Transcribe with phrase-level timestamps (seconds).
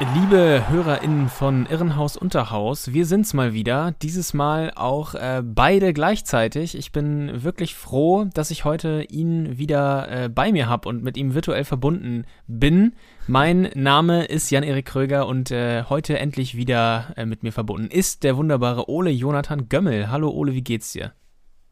[0.00, 3.96] Liebe HörerInnen von Irrenhaus Unterhaus, wir sind's mal wieder.
[4.00, 6.78] Dieses Mal auch äh, beide gleichzeitig.
[6.78, 11.16] Ich bin wirklich froh, dass ich heute ihn wieder äh, bei mir habe und mit
[11.16, 12.92] ihm virtuell verbunden bin.
[13.26, 18.22] Mein Name ist Jan-Erik Kröger und äh, heute endlich wieder äh, mit mir verbunden ist
[18.22, 20.12] der wunderbare Ole Jonathan Gömmel.
[20.12, 21.12] Hallo Ole, wie geht's dir?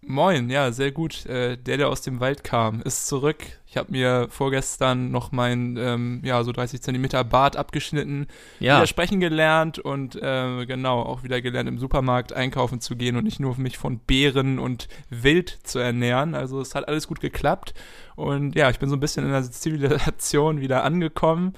[0.08, 1.26] Moin, ja, sehr gut.
[1.26, 3.38] Äh, der, der aus dem Wald kam, ist zurück.
[3.66, 8.28] Ich habe mir vorgestern noch mein, ähm, ja, so 30 Zentimeter Bart abgeschnitten,
[8.60, 8.76] Ja.
[8.76, 13.24] wieder sprechen gelernt und äh, genau, auch wieder gelernt, im Supermarkt einkaufen zu gehen und
[13.24, 16.36] nicht nur mich von Beeren und Wild zu ernähren.
[16.36, 17.74] Also es hat alles gut geklappt.
[18.14, 21.54] Und ja, ich bin so ein bisschen in der Zivilisation wieder angekommen.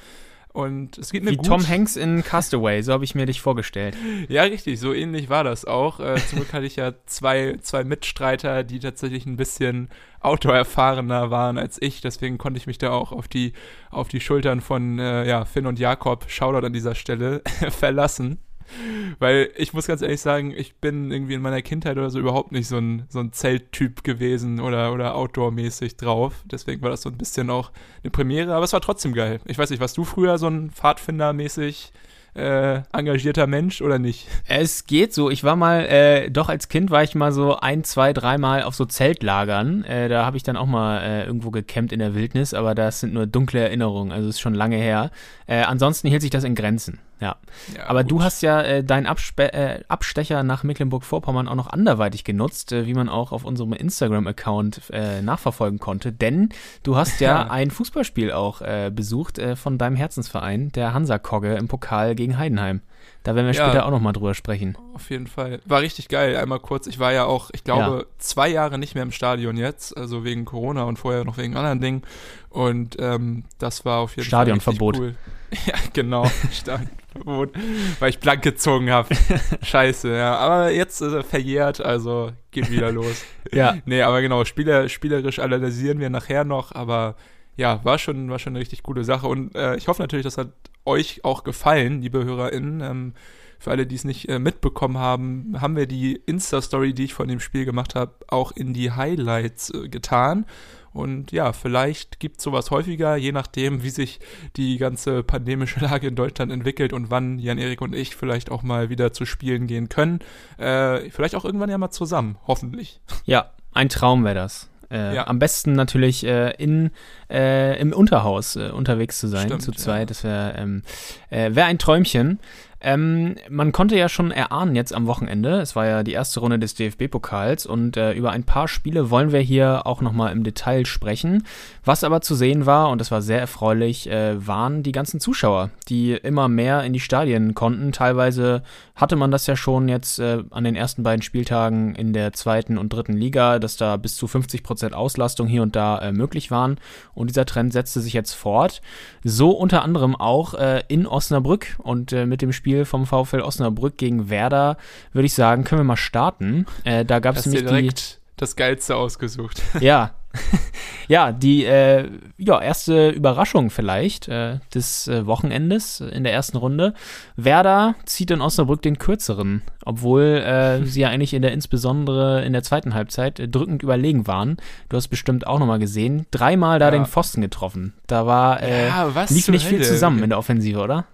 [0.59, 1.47] Und es geht mir Wie gut.
[1.47, 3.97] Tom Hanks in Castaway, so habe ich mir dich vorgestellt.
[4.29, 6.01] Ja, richtig, so ähnlich war das auch.
[6.01, 9.89] Äh, zum Glück hatte ich ja zwei, zwei Mitstreiter, die tatsächlich ein bisschen
[10.21, 12.01] autoerfahrener waren als ich.
[12.01, 13.53] Deswegen konnte ich mich da auch auf die,
[13.91, 18.41] auf die Schultern von äh, ja, Finn und Jakob, Shoutout an dieser Stelle, verlassen.
[19.19, 22.53] Weil ich muss ganz ehrlich sagen, ich bin irgendwie in meiner Kindheit oder so überhaupt
[22.53, 26.45] nicht so ein, so ein Zelttyp gewesen oder, oder Outdoor-mäßig drauf.
[26.45, 27.71] Deswegen war das so ein bisschen auch
[28.03, 29.41] eine Premiere, aber es war trotzdem geil.
[29.47, 31.93] Ich weiß nicht, warst du früher so ein Pfadfinder-mäßig
[32.39, 34.29] äh, engagierter Mensch oder nicht?
[34.47, 35.31] Es geht so.
[35.31, 38.75] Ich war mal, äh, doch als Kind war ich mal so ein, zwei, dreimal auf
[38.75, 39.85] so Zeltlagern.
[39.85, 43.01] Äh, da habe ich dann auch mal äh, irgendwo gecampt in der Wildnis, aber das
[43.01, 45.11] sind nur dunkle Erinnerungen, also ist schon lange her.
[45.47, 47.37] Äh, ansonsten hielt sich das in Grenzen, ja.
[47.77, 48.25] Ja, aber du gut.
[48.25, 52.95] hast ja äh, deinen Abspe äh, Abstecher nach Mecklenburg-Vorpommern auch noch anderweitig genutzt, äh, wie
[52.95, 56.51] man auch auf unserem Instagram-Account äh, nachverfolgen konnte, denn
[56.83, 57.43] du hast ja, Ja.
[57.51, 62.39] ein Fußballspiel auch äh, besucht äh, von deinem Herzensverein, der Hansa Kogge im Pokal gegen
[62.39, 62.81] Heidenheim.
[63.25, 63.67] Da werden wir Ja.
[63.69, 64.77] später auch noch mal drüber sprechen.
[64.95, 65.61] Auf jeden Fall.
[65.67, 66.37] War richtig geil.
[66.37, 66.87] Einmal kurz.
[66.87, 68.05] Ich war ja auch, ich glaube, Ja.
[68.19, 69.97] zwei Jahre nicht mehr im Stadion jetzt.
[69.97, 72.03] Also wegen Corona und vorher noch wegen anderen Dingen.
[72.51, 74.97] Und ähm, das war auf jeden Stadionverbot.
[74.97, 75.05] Fall.
[75.07, 75.17] richtig Cool.
[75.67, 76.31] Ja, genau.
[76.53, 77.53] Stadionverbot.
[78.01, 79.15] Weil ich blank gezogen habe.
[79.63, 80.37] Scheiße, ja.
[80.37, 83.25] Aber jetzt ist er verjährt, also geht wieder los.
[83.53, 83.77] Ja.
[83.87, 87.15] Nee, aber genau, Spieler, spielerisch analysieren wir nachher noch, aber
[87.57, 89.27] ja, war schon, war schon eine richtig coole Sache.
[89.27, 90.49] Und äh, ich hoffe natürlich, das hat
[90.89, 92.81] euch auch gefallen, liebe HörerInnen.
[92.81, 93.13] Ähm,
[93.61, 97.29] für alle, die es nicht äh, mitbekommen haben, haben wir die Insta-Story, die ich von
[97.29, 100.47] dem Spiel gemacht habe, auch in die Highlights äh, getan.
[100.93, 104.21] Und ja, vielleicht gibt es sowas häufiger, je nachdem, wie sich
[104.57, 108.91] die ganze pandemische Lage in Deutschland entwickelt und wann Jan-Erik und ich vielleicht auch mal
[108.91, 110.21] wieder zu Spielen gehen können.
[110.57, 113.01] Äh, vielleicht auch irgendwann ja mal zusammen, hoffentlich.
[113.25, 114.71] Ja, ein Traum wäre das.
[114.91, 115.27] Äh, Ja.
[115.27, 116.91] Am besten natürlich äh, in,
[117.31, 120.01] äh, im Unterhaus äh, unterwegs zu sein, Stimmt, zu zweit.
[120.01, 120.07] ja.
[120.07, 120.83] Das wäre ähm,
[121.31, 122.39] äh, wär ein Träumchen.
[122.81, 126.61] Ähm, man konnte ja schon erahnen jetzt am Wochenende, es war ja die erste Runde
[126.61, 130.87] des DFB-Pokals und äh, über ein paar Spiele wollen wir hier auch nochmal im Detail
[130.87, 131.45] sprechen.
[131.85, 135.71] Was aber zu sehen war, und das war sehr erfreulich, äh, waren die ganzen Zuschauer,
[135.89, 137.91] die immer mehr in die Stadien konnten.
[137.91, 138.63] Teilweise
[138.95, 142.79] hatte man das ja schon jetzt äh, an den ersten beiden Spieltagen in der zweiten
[142.79, 146.53] und dritten Liga, dass da bis zu 50 Prozent Auslastung hier und da äh, möglich
[146.53, 146.79] waren.
[147.15, 148.83] Und dieser Trend setzte sich jetzt fort.
[149.25, 153.97] So unter anderem auch äh, in Osnabrück und äh, mit dem Spiel vom VfL Osnabrück
[153.99, 154.77] gegen Werder
[155.13, 156.67] würde ich sagen, können wir mal starten.
[156.85, 159.61] Äh, da gab es nämlich die direkt das Geilste ausgesucht.
[159.81, 160.13] ja.
[161.09, 166.93] ja, die äh, ja, erste Überraschung vielleicht äh, des äh, Wochenendes in der ersten Runde.
[167.35, 172.53] Werder zieht in Osnabrück den kürzeren, obwohl äh, sie ja eigentlich in der insbesondere in
[172.53, 174.59] der zweiten Halbzeit äh, drückend überlegen waren.
[174.91, 176.27] Du hast bestimmt auch nochmal gesehen.
[176.31, 176.91] Dreimal da Ja.
[176.93, 177.95] den Pfosten getroffen.
[178.07, 179.89] Da war Ja, was lief nicht viel Hölle?
[179.89, 181.07] zusammen in der Offensive, oder?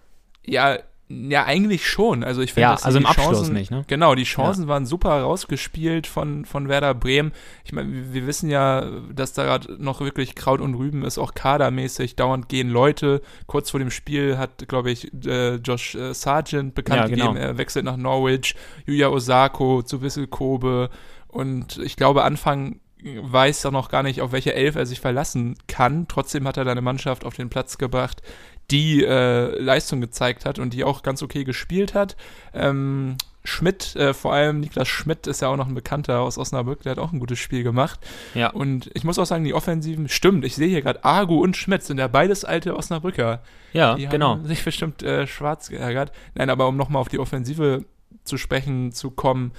[0.44, 0.76] Ja,
[1.08, 2.24] ja, eigentlich schon.
[2.24, 3.84] Also ich finde, Ja, also im die Abschluss Chancen, nicht, ne?
[3.88, 7.32] Genau, die Chancen waren super rausgespielt von, von Werder Bremen.
[7.64, 11.34] Ich meine, wir, wissen ja, dass da gerade noch wirklich Kraut und Rüben ist, auch
[11.34, 12.16] kadermäßig.
[12.16, 13.20] Dauernd gehen Leute.
[13.46, 17.28] Kurz vor dem Spiel hat, glaube ich, äh, Josh äh, Sargent bekannt Ja, genau.
[17.28, 18.54] gegeben, er wechselt nach Norwich.
[18.86, 20.88] Yuya Osako zu Wissel Kobe.
[21.28, 25.56] Und ich glaube, Anfang weiß er noch gar nicht, auf welche Elf er sich verlassen
[25.66, 26.08] kann.
[26.08, 28.22] Trotzdem hat er da eine Mannschaft auf den Platz gebracht,
[28.70, 32.16] die äh, Leistung gezeigt hat und die auch ganz okay gespielt hat.
[32.52, 33.16] Ähm,
[33.46, 36.92] Schmidt, äh, vor allem Niklas Schmidt ist ja auch noch ein Bekannter aus Osnabrück, der
[36.92, 38.00] hat auch ein gutes Spiel gemacht.
[38.32, 38.48] Ja.
[38.50, 41.82] Und ich muss auch sagen, die Offensiven, stimmt, ich sehe hier gerade, Agu und Schmidt
[41.82, 43.42] sind ja beides alte Osnabrücker.
[43.74, 44.30] Ja, Die genau.
[44.30, 46.12] haben sich bestimmt äh, schwarz geärgert.
[46.34, 47.84] Nein, aber um nochmal auf die Offensive
[48.24, 49.52] zu sprechen zu kommen,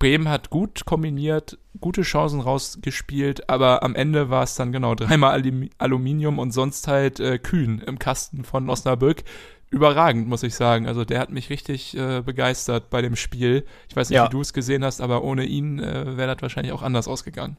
[0.00, 5.32] Bremen hat gut kombiniert, gute Chancen rausgespielt, aber am Ende war es dann genau dreimal
[5.32, 9.22] Alum Aluminium und sonst halt äh, Kühn im Kasten von Osnabrück.
[9.70, 10.86] Überragend, muss ich sagen.
[10.88, 13.64] Also der hat mich richtig äh, begeistert bei dem Spiel.
[13.88, 14.26] Ich weiß nicht, Ja.
[14.26, 17.56] wie du es gesehen hast, aber ohne ihn äh, wäre das wahrscheinlich auch anders ausgegangen.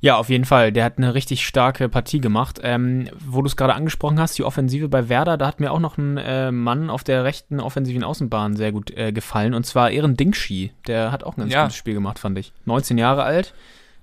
[0.00, 0.70] Ja, auf jeden Fall.
[0.70, 2.60] Der hat eine richtig starke Partie gemacht.
[2.62, 5.80] Ähm, wo du es gerade angesprochen hast, die Offensive bei Werder, da hat mir auch
[5.80, 9.54] noch ein äh, Mann auf der rechten offensiven Außenbahn sehr gut äh, gefallen.
[9.54, 10.72] Und zwar Ehren Dingschi.
[10.86, 11.62] Der hat auch ein ganz Ja.
[11.62, 12.52] gutes Spiel gemacht, fand ich.
[12.66, 13.54] 19 Jahre alt.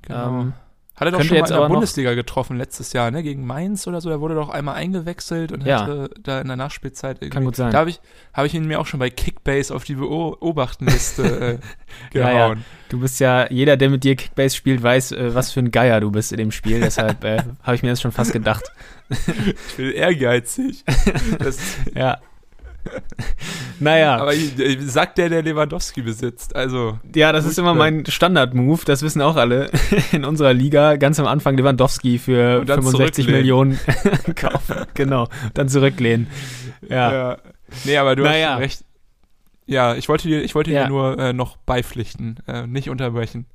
[0.10, 0.54] Ähm,
[0.96, 3.24] Hat er doch schon mal jetzt in der Bundesliga getroffen letztes Jahr, ne?
[3.24, 4.12] Gegen Mainz oder so.
[4.12, 5.82] Er wurde doch einmal eingewechselt und Ja.
[5.82, 7.30] hatte da in der Nachspielzeit irgendwie.
[7.32, 7.72] Kann gut sein.
[7.72, 8.00] Da habe ich,
[8.34, 11.58] hab ich ihn mir auch schon bei Kickbase auf die Beobachtenliste äh,
[12.18, 12.34] Ja, ja.
[12.48, 12.66] gehauen.
[12.90, 16.00] Du bist ja, jeder, der mit dir Kickbase spielt, weiß, äh, was für ein Geier
[16.00, 16.80] du bist in dem Spiel.
[16.80, 18.64] Deshalb äh, habe ich mir das schon fast gedacht.
[19.10, 20.84] Ich bin ehrgeizig.
[21.40, 21.58] Das,
[21.96, 22.20] Ja.
[23.80, 24.18] naja.
[24.18, 24.52] aber ich,
[24.82, 26.56] sagt der, der Lewandowski besitzt.
[26.56, 29.70] Also, Ja, das ist immer mein Standard-Move, das wissen auch alle
[30.12, 30.96] in unserer Liga.
[30.98, 33.42] Ganz am Anfang Lewandowski für Und dann 65 zurücklehnen.
[33.42, 33.80] Millionen
[34.36, 34.76] kaufen.
[34.94, 36.28] Genau, dann zurücklehnen.
[36.88, 37.38] Ja, ja.
[37.86, 38.52] Nee, aber du Naja.
[38.54, 38.86] hast recht.
[39.66, 40.84] Ja, ich wollte dir, ich wollte Ja.
[40.84, 43.46] dir nur äh, noch beipflichten, äh, nicht unterbrechen.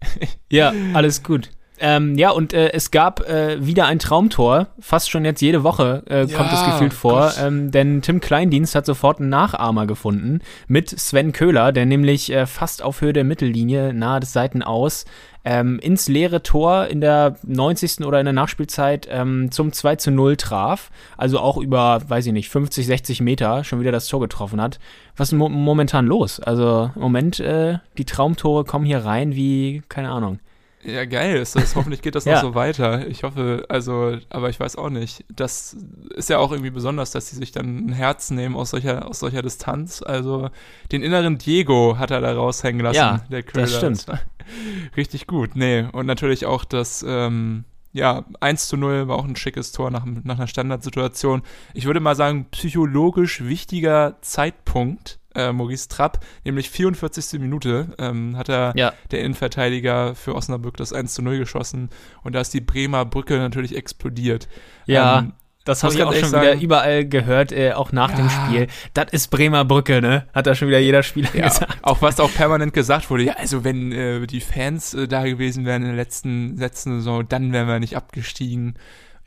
[0.50, 1.50] ja alles gut.
[1.80, 4.69] Ähm, ja, und äh, es gab äh, wieder ein Traumtor.
[4.80, 7.32] Fast schon jetzt jede Woche äh, kommt es Ja, gefühlt vor.
[7.40, 12.46] Ähm, denn Tim Kleindienst hat sofort einen Nachahmer gefunden mit Sven Köhler, der nämlich äh,
[12.46, 15.04] fast auf Höhe der Mittellinie, nahe des Seitenaus,
[15.44, 18.04] ähm, ins leere Tor in der 90.
[18.04, 20.90] oder in der Nachspielzeit ähm, zum 2 zu 0 traf.
[21.16, 24.78] Also auch über, weiß ich nicht, 50, 60 Meter schon wieder das Tor getroffen hat.
[25.16, 26.40] Was ist mo momentan los?
[26.40, 30.38] Also im Moment, äh, die Traumtore kommen hier rein wie, keine Ahnung.
[30.84, 31.75] Ja, geil ist das.
[31.75, 32.34] Hoffentlich geht das Ja.
[32.34, 33.06] noch so weiter.
[33.08, 35.25] Ich hoffe, also, aber ich weiß auch nicht.
[35.28, 35.76] Das
[36.14, 39.19] ist ja auch irgendwie besonders, dass sie sich dann ein Herz nehmen aus solcher, aus
[39.19, 40.02] solcher Distanz.
[40.02, 40.50] Also,
[40.92, 43.66] den inneren Diego hat er da raushängen lassen, Ja, der das Köhler.
[43.66, 44.08] stimmt.
[44.08, 44.20] war
[44.96, 45.56] Richtig gut.
[45.56, 49.90] Nee, und natürlich auch das, ähm, ja, 1 zu 0 war auch ein schickes Tor
[49.90, 51.42] nach, nach einer Standardsituation.
[51.75, 57.38] Ich würde mal sagen, psychologisch wichtiger Zeitpunkt, äh, Maurice Trapp, nämlich 44.
[57.40, 58.93] Minute, ähm, hat er Ja.
[59.11, 61.88] der Innenverteidiger für Osnabrück das 1 zu 0 geschossen
[62.23, 64.49] und da ist die Bremer Brücke natürlich explodiert.
[64.87, 65.32] Ja, Ähm,
[65.64, 68.31] das habe ich auch schon ehrlich wieder sagen- überall gehört, äh, auch nach dem Ja.
[68.31, 68.67] Spiel.
[68.94, 70.26] Das ist Bremer Brücke, ne?
[70.35, 71.76] Hat da schon wieder jeder Spieler ja, gesagt.
[71.82, 75.67] auch was auch permanent gesagt wurde, ja, also wenn äh, die Fans äh, da gewesen
[75.67, 78.76] wären in der letzten, letzten Saison, dann wären wir nicht abgestiegen.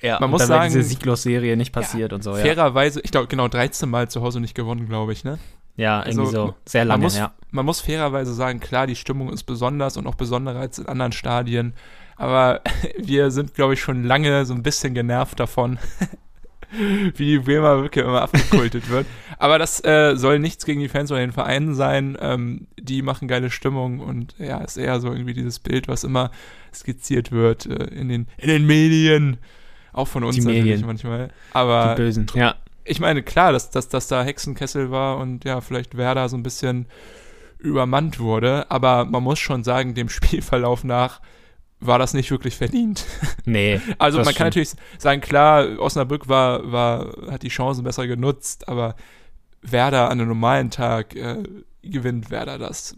[0.01, 2.37] Ja, Man muss dann sagen- diese Sieglos-Serie nicht passiert und so, ja.
[2.41, 5.37] Fairerweise, ich glaube genau 13 Mal zu Hause nicht gewonnen, glaube ich, ne?
[5.77, 6.55] Ja, irgendwie Also, so.
[6.65, 7.31] Sehr man lange, muss, ja.
[7.51, 11.11] Man muss fairerweise sagen, klar, die Stimmung ist besonders und auch besonderer als in anderen
[11.11, 11.73] Stadien,
[12.17, 12.61] aber
[12.97, 15.79] wir sind, glaube ich, schon lange so ein bisschen genervt davon,
[16.71, 19.05] wie die Bremer Brücke immer abgekultet wird.
[19.37, 22.17] Aber das äh, soll nichts gegen die Fans oder den Verein sein.
[22.21, 26.31] Ähm, die machen geile Stimmung und ja, ist eher so irgendwie dieses Bild, was immer
[26.73, 29.37] skizziert wird äh, in, den, in den Medien.
[29.91, 30.85] Auch von uns Die natürlich Medien.
[30.85, 31.27] manchmal.
[31.27, 32.27] Die Aber Bösen.
[32.35, 32.55] Ja.
[32.91, 36.43] Ich meine, klar, dass, dass, dass da Hexenkessel war und ja, vielleicht Werder so ein
[36.43, 36.87] bisschen
[37.57, 41.21] übermannt wurde, aber man muss schon sagen, dem Spielverlauf nach
[41.79, 43.05] war das nicht wirklich verdient.
[43.45, 43.79] Nee.
[43.97, 44.39] Also man kann stimmt.
[44.39, 48.95] natürlich sagen, klar, Osnabrück war, war, hat die Chancen besser genutzt, aber
[49.61, 51.43] Werder an einem normalen Tag äh,
[51.81, 52.95] gewinnt Werder das.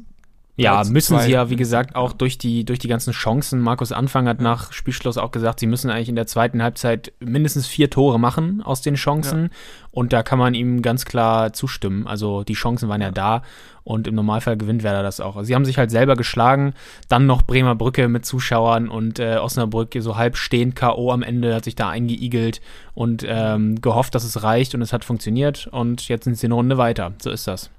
[0.55, 3.60] Ja, müssen sie ja, wie gesagt, auch durch die, durch die ganzen Chancen.
[3.60, 7.65] Markus Anfang hat nach Spielschluss auch gesagt, sie müssen eigentlich in der zweiten Halbzeit mindestens
[7.65, 9.50] vier Tore machen aus den Chancen.
[9.89, 12.05] Und da kann man ihm ganz klar zustimmen.
[12.05, 13.41] Also die Chancen waren ja, da
[13.83, 15.38] und im Normalfall gewinnt Werder das auch.
[15.38, 16.74] Also sie haben sich halt selber geschlagen,
[17.10, 21.12] dann noch Bremer Brücke mit Zuschauern und äh, Osnabrück so halb stehend K.O.
[21.12, 22.62] am Ende, hat sich da eingeigelt
[22.93, 26.53] und ähm, gehofft, dass es reicht und es hat funktioniert und jetzt sind sie eine
[26.53, 27.13] Runde weiter.
[27.19, 27.72] So ist das.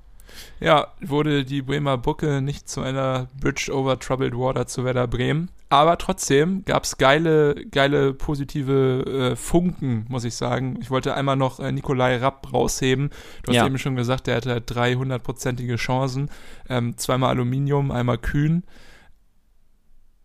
[0.61, 5.51] Ja, wurde die Bremer Brücke nicht zu einer Bridge over Troubled Water zu Werder Bremen.
[5.71, 10.79] Aber trotzdem gab es geile, geile positive äh, Funken, muss ich sagen.
[10.81, 13.11] Ich wollte einmal noch äh, Nikolai Rapp rausheben.
[13.43, 13.67] Du hast Ja.
[13.67, 16.31] eben schon gesagt, der hatte halt drei hundertprozentige Chancen.
[16.69, 18.63] Ähm, zweimal Aluminium, einmal Kühn.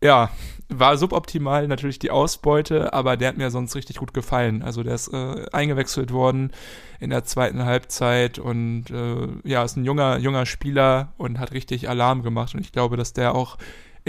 [0.02, 0.30] Ja,
[0.70, 4.62] war suboptimal natürlich die Ausbeute, aber der hat mir sonst richtig gut gefallen.
[4.62, 6.52] Also der ist äh, eingewechselt worden
[7.00, 11.90] in der zweiten Halbzeit und äh, ja, ist ein junger, junger Spieler und hat richtig
[11.90, 13.58] Alarm gemacht und ich glaube, dass der auch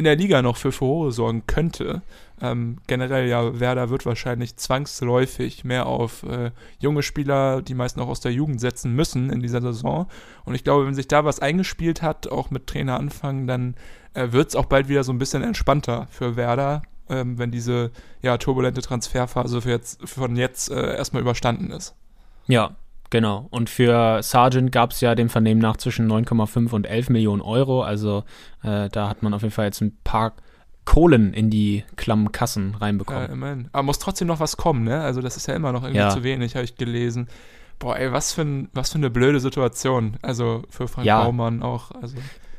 [0.01, 2.01] in der Liga noch für Furore sorgen könnte.
[2.41, 8.09] Ähm, generell ja, Werder wird wahrscheinlich zwangsläufig mehr auf äh, junge Spieler, die meisten auch
[8.09, 10.07] aus der Jugend setzen müssen in dieser Saison.
[10.47, 13.75] Und ich glaube, wenn sich da was eingespielt hat, auch mit Trainer anfangen, dann
[14.15, 16.81] äh, wird es auch bald wieder so ein bisschen entspannter für Werder,
[17.11, 17.91] ähm, wenn diese
[18.23, 21.95] ja, turbulente Transferphase jetzt, von jetzt äh, erstmal überstanden ist.
[22.47, 22.75] Ja,
[23.11, 23.49] Genau.
[23.51, 27.83] Und für Sargent gab es ja dem Vernehmen nach zwischen 9,5 und 11 Millionen Euro.
[27.83, 28.25] Also
[28.63, 30.33] äh, da hat man auf jeden Fall jetzt ein paar
[30.85, 33.23] Kohlen in die klammen Kassen reinbekommen.
[33.25, 33.69] Ja, immerhin.
[33.73, 35.01] Aber muss trotzdem noch was kommen, ne?
[35.03, 36.11] Also das ist ja immer noch irgendwie Ja.
[36.11, 37.29] zu wenig, habe ich gelesen.
[37.79, 40.17] Boah, ey, was für, ein, was für eine blöde Situation.
[40.23, 41.23] Also für Frank Ja.
[41.25, 41.91] Baumann auch.
[42.01, 42.17] Also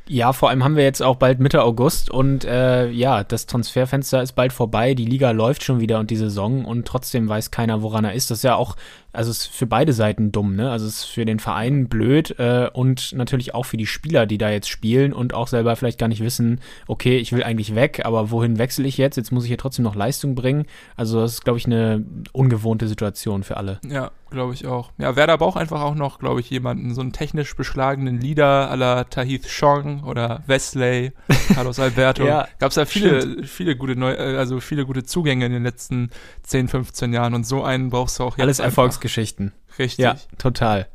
[0.08, 4.20] Ja, vor allem haben wir jetzt auch bald Mitte August und äh, ja, das Transferfenster
[4.22, 7.82] ist bald vorbei, die Liga läuft schon wieder und die Saison und trotzdem weiß keiner,
[7.82, 8.30] woran er ist.
[8.30, 8.76] Das ist ja auch,
[9.12, 10.70] also es ist für beide Seiten dumm, ne?
[10.70, 14.38] Also es ist für den Verein blöd äh, und natürlich auch für die Spieler, die
[14.38, 18.02] da jetzt spielen und auch selber vielleicht gar nicht wissen, okay, ich will eigentlich weg,
[18.04, 19.16] aber wohin wechsle ich jetzt?
[19.16, 20.66] Jetzt muss ich hier trotzdem noch Leistung bringen.
[20.96, 23.80] Also das ist, glaube ich, eine ungewohnte Situation für alle.
[23.88, 24.90] ja, glaube ich auch.
[24.98, 28.76] Ja, Werder braucht einfach auch noch, glaube ich, jemanden, so einen technisch beschlagenen Leader à
[28.76, 31.12] la Tahith Chong oder Wesley,
[31.54, 32.26] Carlos Alberto.
[32.26, 35.62] Ja, Gab es ja viele, viele gute Neu äh, also viele gute Zugänge in den
[35.62, 36.10] letzten
[36.42, 38.82] 10, 15 Jahren und so einen brauchst du auch jetzt Alles einfach.
[39.02, 39.52] Erfolgsgeschichten.
[39.78, 39.98] Richtig.
[40.02, 40.86] Ja, total.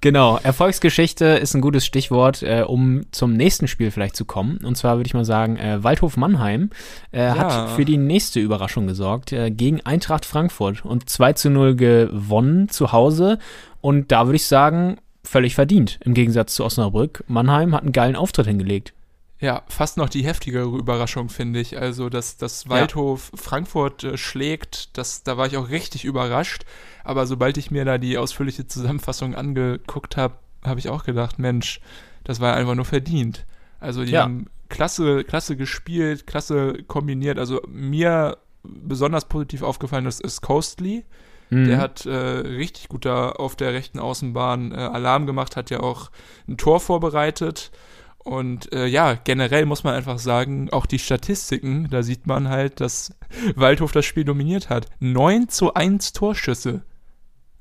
[0.00, 4.58] Genau, Erfolgsgeschichte ist ein gutes Stichwort, äh, um zum nächsten Spiel vielleicht zu kommen.
[4.58, 6.70] Und zwar würde ich mal sagen, äh, Waldhof Mannheim
[7.12, 7.36] äh, Ja.
[7.36, 12.68] hat für die nächste Überraschung gesorgt, äh, gegen Eintracht Frankfurt und 2 zu 0 gewonnen
[12.68, 13.38] zu Hause.
[13.80, 17.24] Und da würde ich sagen, völlig verdient, im Gegensatz zu Osnabrück.
[17.26, 18.92] Mannheim hat einen geilen Auftritt hingelegt.
[19.44, 21.76] Ja, fast noch die heftigere Überraschung, finde ich.
[21.78, 26.64] Also, dass das Waldhof Frankfurt äh, schlägt, das, da war ich auch richtig überrascht.
[27.04, 31.82] Aber sobald ich mir da die ausführliche Zusammenfassung angeguckt habe, habe ich auch gedacht, Mensch,
[32.24, 33.44] das war einfach nur verdient.
[33.80, 34.22] Also, die Ja.
[34.22, 37.38] haben klasse, klasse gespielt, klasse kombiniert.
[37.38, 41.04] Also, mir besonders positiv aufgefallen ist, ist Coastly.
[41.50, 41.66] Mhm.
[41.66, 45.80] Der hat äh, richtig gut da auf der rechten Außenbahn äh, Alarm gemacht, hat ja
[45.80, 46.10] auch
[46.48, 47.72] ein Tor vorbereitet.
[48.24, 52.80] Und äh, ja, generell muss man einfach sagen, auch die Statistiken, da sieht man halt,
[52.80, 53.14] dass
[53.54, 54.86] Waldhof das Spiel dominiert hat.
[54.98, 56.82] 9 zu 1 Torschüsse.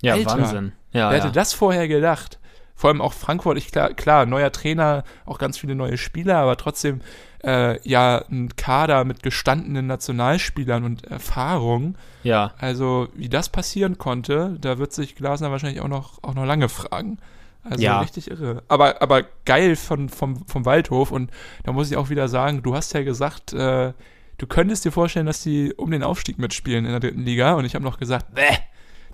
[0.02, 0.38] ja, Alter.
[0.38, 0.72] Wahnsinn.
[0.94, 1.24] Ja, Wer ja.
[1.24, 2.40] hätte das vorher gedacht?
[2.76, 6.58] Vor allem auch Frankfurt, ich, klar, klar, neuer Trainer, auch ganz viele neue Spieler, aber
[6.58, 7.02] trotzdem
[7.44, 11.98] äh, ja ein Kader mit gestandenen Nationalspielern und Erfahrung.
[12.24, 12.54] ja.
[12.58, 16.70] Also, wie das passieren konnte, da wird sich Glasner wahrscheinlich auch noch, auch noch lange
[16.70, 17.20] fragen.
[17.64, 18.00] Also Ja.
[18.02, 18.64] richtig irre.
[18.68, 21.12] Aber, aber geil von, vom, vom Waldhof.
[21.12, 21.32] Und
[21.64, 23.94] da muss ich auch wieder sagen, du hast ja gesagt, äh,
[24.38, 27.54] du könntest dir vorstellen, dass die um den Aufstieg mitspielen in der dritten Liga.
[27.54, 28.42] Und ich habe noch gesagt, bäh,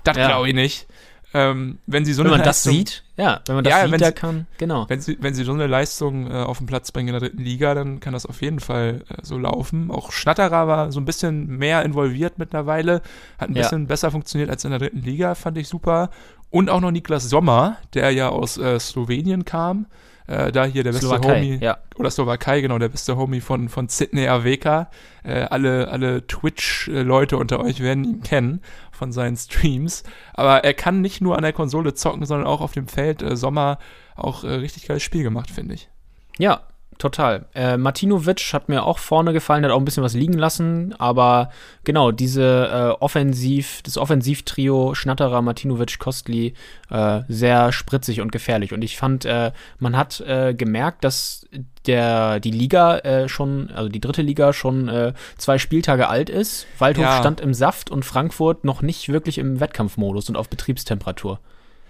[0.03, 0.27] das Ja.
[0.27, 0.87] glaube ich nicht.
[1.31, 3.83] Ähm, wenn sie so Wenn eine man das Leistung- sieht, ja, wenn man das Ja,
[3.83, 4.89] sieht, wenn sie- kann, genau.
[4.89, 7.43] wenn sie, wenn sie so eine Leistung äh, auf den Platz bringen in der dritten
[7.43, 9.91] Liga, dann kann das auf jeden Fall äh, so laufen.
[9.91, 13.03] Auch Schnatterer war so ein bisschen mehr involviert mittlerweile,
[13.37, 13.61] hat ein Ja.
[13.61, 16.09] bisschen besser funktioniert als in der dritten Liga, fand ich super.
[16.49, 19.85] Und auch noch Niklas Sommer, der ja aus äh, Slowenien kam.
[20.29, 21.79] Äh, da hier der beste Slowakei, Homie, ja.
[21.95, 24.91] oder Slowakei, genau, der beste Homie von, von Sydney Aveka.
[25.23, 30.03] Äh, alle alle Twitch-Leute unter euch werden ihn kennen von seinen Streams.
[30.33, 33.23] Aber er kann nicht nur an der Konsole zocken, sondern auch auf dem Feld.
[33.23, 33.79] Äh, Sommer
[34.15, 35.89] auch äh, richtig geiles Spiel gemacht, finde ich.
[36.37, 36.61] Ja,
[36.99, 37.45] total.
[37.55, 41.49] Äh, Martinovic hat mir auch vorne gefallen, hat auch ein bisschen was liegen lassen, aber
[41.83, 46.53] genau, diese äh, Offensiv, das Offensivtrio Schnatterer, Martinovic, Kostli,
[46.91, 48.73] äh, sehr spritzig und gefährlich.
[48.73, 51.47] Und ich fand, äh, man hat äh, gemerkt, dass
[51.87, 56.67] der, die Liga äh, schon, also die dritte Liga schon äh, zwei Spieltage alt ist.
[56.77, 57.17] Waldhof Ja.
[57.17, 61.39] stand im Saft und Frankfurt noch nicht wirklich im Wettkampfmodus und auf Betriebstemperatur.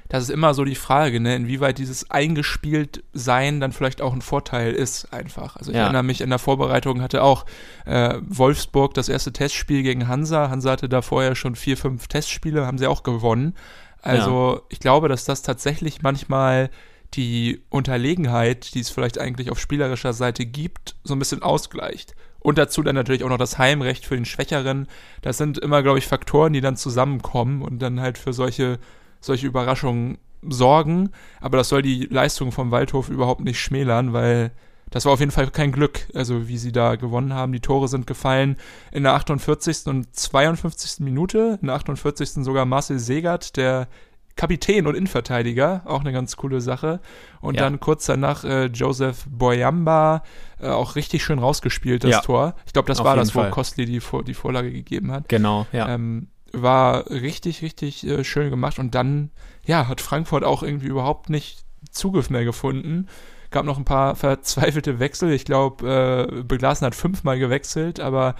[0.09, 4.21] Das ist immer so die Frage, ne, inwieweit dieses eingespielt sein dann vielleicht auch ein
[4.21, 5.55] Vorteil ist, einfach.
[5.55, 5.83] Also ich Ja.
[5.83, 7.45] erinnere mich in der Vorbereitung hatte auch
[7.85, 10.49] äh, Wolfsburg das erste Testspiel gegen Hansa.
[10.49, 13.55] Hansa hatte da vorher schon vier, fünf Testspiele, haben sie auch gewonnen.
[14.01, 16.69] Also ich glaube, dass das tatsächlich manchmal
[17.13, 22.15] die Unterlegenheit, die es vielleicht eigentlich auf spielerischer Seite gibt, so ein bisschen ausgleicht.
[22.39, 24.87] Und dazu dann natürlich auch noch das Heimrecht für den Schwächeren.
[25.21, 28.79] Das sind immer, glaube ich, Faktoren, die dann zusammenkommen und dann halt für solche,
[29.19, 31.09] solche Überraschungen sorgen.
[31.41, 34.51] Aber das soll die Leistung vom Waldhof überhaupt nicht schmälern, weil
[34.89, 37.51] das war auf jeden Fall kein Glück, also wie sie da gewonnen haben.
[37.51, 38.55] Die Tore sind gefallen
[38.91, 39.85] in der 48.
[39.85, 41.01] und 52.
[41.01, 41.59] Minute.
[41.61, 42.43] In der 48.
[42.43, 43.87] sogar Marcel Segert, der
[44.35, 47.01] Kapitän und Innenverteidiger, auch eine ganz coole Sache.
[47.41, 47.63] Und Ja.
[47.63, 50.23] dann kurz danach äh, Joseph Boyamba,
[50.61, 52.21] äh, auch richtig schön rausgespielt, das Ja.
[52.21, 52.55] Tor.
[52.65, 53.51] Ich glaube, das Auf war das, wo Fall.
[53.51, 55.27] Kostli die, Vor die Vorlage gegeben hat.
[55.27, 55.89] Genau, ja.
[55.89, 58.79] Ähm, war richtig, richtig äh, schön gemacht.
[58.79, 59.31] Und dann,
[59.65, 63.07] ja, hat Frankfurt auch irgendwie überhaupt nicht Zugriff mehr gefunden.
[63.51, 65.31] Gab noch ein paar verzweifelte Wechsel.
[65.31, 68.35] Ich glaube, äh, Beglasen hat fünfmal gewechselt, aber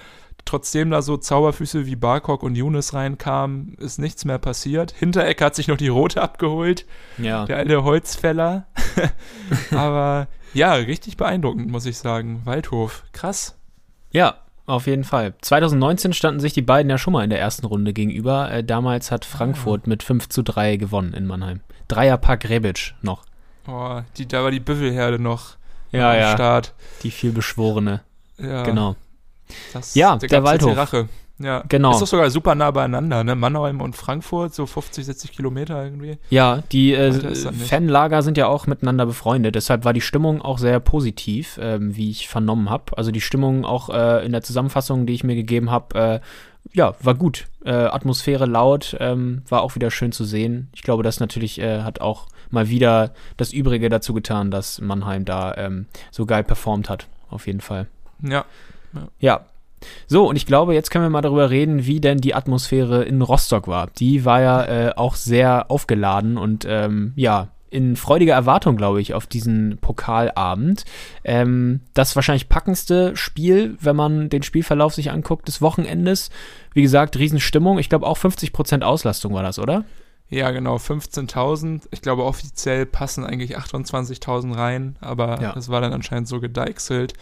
[0.46, 4.92] trotzdem da so Zauberfüße wie Barkok und Younes reinkamen, ist nichts mehr passiert.
[4.92, 6.86] Hintereck hat sich noch die rote abgeholt.
[7.18, 7.46] Ja.
[7.46, 8.68] Der alte Holzfäller.
[9.72, 12.42] aber ja, richtig beeindruckend, muss ich sagen.
[12.46, 13.58] Waldhof, krass.
[14.12, 14.38] Ja,
[14.70, 15.34] auf jeden Fall.
[15.42, 18.52] 2019 standen sich die beiden ja schon mal in der ersten Runde gegenüber.
[18.52, 21.62] Äh, damals hat Frankfurt mit 5 zu 3 gewonnen in Mannheim.
[21.88, 23.24] Dreierpack Rebic noch.
[23.68, 25.56] Oh, die, da war die Büffelherde noch
[25.92, 26.32] Ja, am ja.
[26.34, 26.74] Start.
[27.04, 28.02] Die vielbeschworene.
[28.38, 28.96] Ja, Genau.
[29.74, 30.72] Das, Ja, der jetzt Waldhof.
[30.74, 31.10] die Rache.
[31.40, 31.92] Ja, Genau.
[31.92, 33.36] Ist doch sogar super nah beieinander, ne?
[33.36, 36.18] Mannheim und Frankfurt, so 50, 60 Kilometer irgendwie.
[36.30, 37.14] Ja, die äh.
[37.14, 39.56] Fanlager sind ja auch miteinander befreundet.
[39.56, 42.98] Deshalb war die Stimmung auch sehr positiv, ähm, wie ich vernommen habe.
[42.98, 46.20] Also die Stimmung auch äh, in der Zusammenfassung, die ich mir gegeben habe, äh,
[46.74, 47.48] ja, war gut.
[47.64, 50.70] Äh, Atmosphäre laut, ähm, war auch wieder schön zu sehen.
[50.74, 55.26] Ich glaube, das natürlich äh, hat auch mal wieder das Übrige dazu getan, dass Mannheim
[55.26, 57.08] da ähm, so geil performt hat.
[57.30, 57.88] Auf jeden Fall.
[58.22, 58.46] Ja,
[59.20, 59.46] Ja.
[60.08, 63.22] So, und ich glaube, jetzt können wir mal darüber reden, wie denn die Atmosphäre in
[63.22, 63.88] Rostock war.
[63.98, 69.14] Die war ja äh, auch sehr aufgeladen und ähm, ja, in freudiger Erwartung, glaube ich,
[69.14, 70.86] auf diesen Pokalabend.
[71.24, 76.32] Ähm, das wahrscheinlich packendste Spiel, wenn man den Spielverlauf sich anguckt, des Wochenendes.
[76.74, 77.78] Wie gesagt, Riesenstimmung.
[77.78, 79.86] Ich glaube auch 50% Auslastung war das, oder?
[80.32, 81.88] ja, genau, 15.000.
[81.90, 85.54] Ich glaube, offiziell passen eigentlich 28.000 rein, aber Ja.
[85.54, 87.14] das war dann anscheinend so gedeichselt.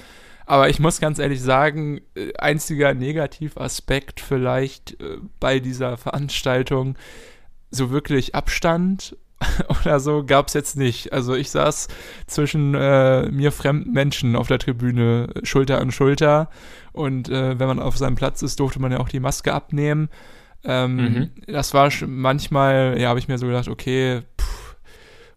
[0.48, 6.98] Aber ich muss ganz ehrlich sagen, äh, einziger Negativaspekt vielleicht äh, bei dieser Veranstaltung,
[7.70, 9.18] so wirklich Abstand
[9.82, 11.12] oder so gab es jetzt nicht.
[11.12, 11.89] Also ich saß
[12.27, 16.50] zwischen äh, mir fremden Menschen auf der Tribüne Schulter an Schulter
[16.94, 20.10] und äh, wenn man auf seinem Platz ist, durfte man ja auch die Maske abnehmen.
[20.63, 21.30] Ähm, Mhm.
[21.48, 24.22] Das war manchmal, ja, habe ich mir so gedacht, okay,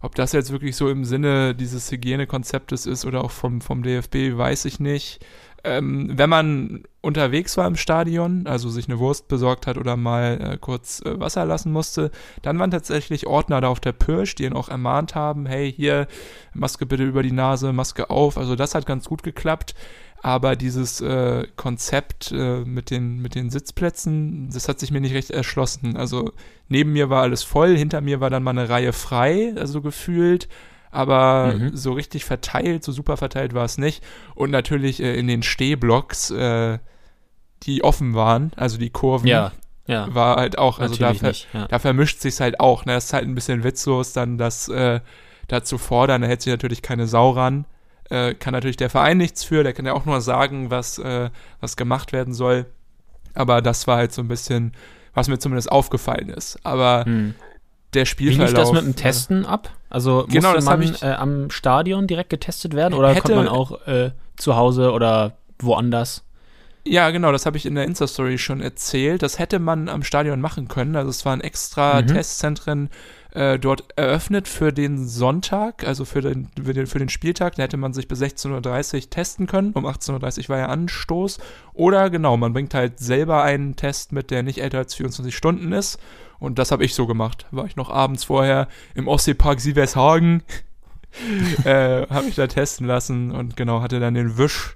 [0.01, 4.37] ob das jetzt wirklich so im Sinne dieses Hygienekonzeptes ist oder auch vom, vom DFB,
[4.37, 5.23] weiß ich nicht.
[5.63, 10.39] Ähm, wenn man unterwegs war im Stadion, also sich eine Wurst besorgt hat oder mal
[10.41, 12.09] äh, kurz äh, Wasser lassen musste,
[12.41, 16.07] dann waren tatsächlich Ordner da auf der Pirsch, die ihn auch ermahnt haben, hey, hier,
[16.53, 18.39] Maske bitte über die Nase, Maske auf.
[18.39, 19.75] Also das hat ganz gut geklappt.
[20.23, 25.15] Aber dieses äh, Konzept äh, mit, den, mit den Sitzplätzen, das hat sich mir nicht
[25.15, 25.97] recht erschlossen.
[25.97, 26.31] Also
[26.67, 30.47] neben mir war alles voll, hinter mir war dann mal eine Reihe frei, also gefühlt.
[30.91, 31.75] Aber Mhm.
[31.75, 34.03] so richtig verteilt, so super verteilt war es nicht.
[34.35, 36.77] Und natürlich äh, in den Stehblocks, äh,
[37.63, 39.51] die offen waren, also die Kurven, Ja.
[40.13, 41.47] war halt auch, also da, ver nicht.
[41.53, 41.67] Ja.
[41.67, 42.85] da vermischt sich's halt auch.
[42.85, 42.93] Ne?
[42.93, 44.99] Das ist halt ein bisschen witzlos, dann das äh,
[45.47, 46.21] dazu fordern.
[46.21, 47.65] Da hält sich natürlich keine Sau ran.
[48.11, 49.63] Äh, kann natürlich der Verein nichts für.
[49.63, 51.29] Der kann ja auch nur sagen, was, äh,
[51.61, 52.65] was gemacht werden soll.
[53.33, 54.73] Aber das war halt so ein bisschen,
[55.13, 56.59] was mir zumindest aufgefallen ist.
[56.63, 57.33] Aber Hm.
[57.93, 58.49] der Wie Spielverlauf.
[58.49, 59.69] lief das mit dem Testen ab?
[59.89, 63.35] Also Genau, musste das man ich- äh, am Stadion direkt getestet werden oder Hätte- konnte
[63.35, 66.23] man auch äh, zu Hause oder woanders?
[66.83, 69.21] Ja, genau, das habe ich in der Insta-Story schon erzählt.
[69.21, 70.95] Das hätte man am Stadion machen können.
[70.95, 72.07] Also es waren extra Mhm.
[72.07, 72.89] Testzentren
[73.33, 77.55] äh, dort eröffnet für den Sonntag, also für den, für den, für den Spieltag.
[77.55, 79.71] Da hätte man sich bis 16.30 Uhr testen können.
[79.73, 81.39] Um 18.30 Uhr war ja Anstoß.
[81.73, 85.71] Oder genau, man bringt halt selber einen Test mit, der nicht älter als 24 Stunden
[85.71, 85.99] ist.
[86.39, 87.45] Und das habe ich so gemacht.
[87.51, 90.43] War ich noch abends vorher im Ostseepark Sievershagen.
[91.65, 94.75] äh, habe ich da testen lassen und genau, hatte dann den Wisch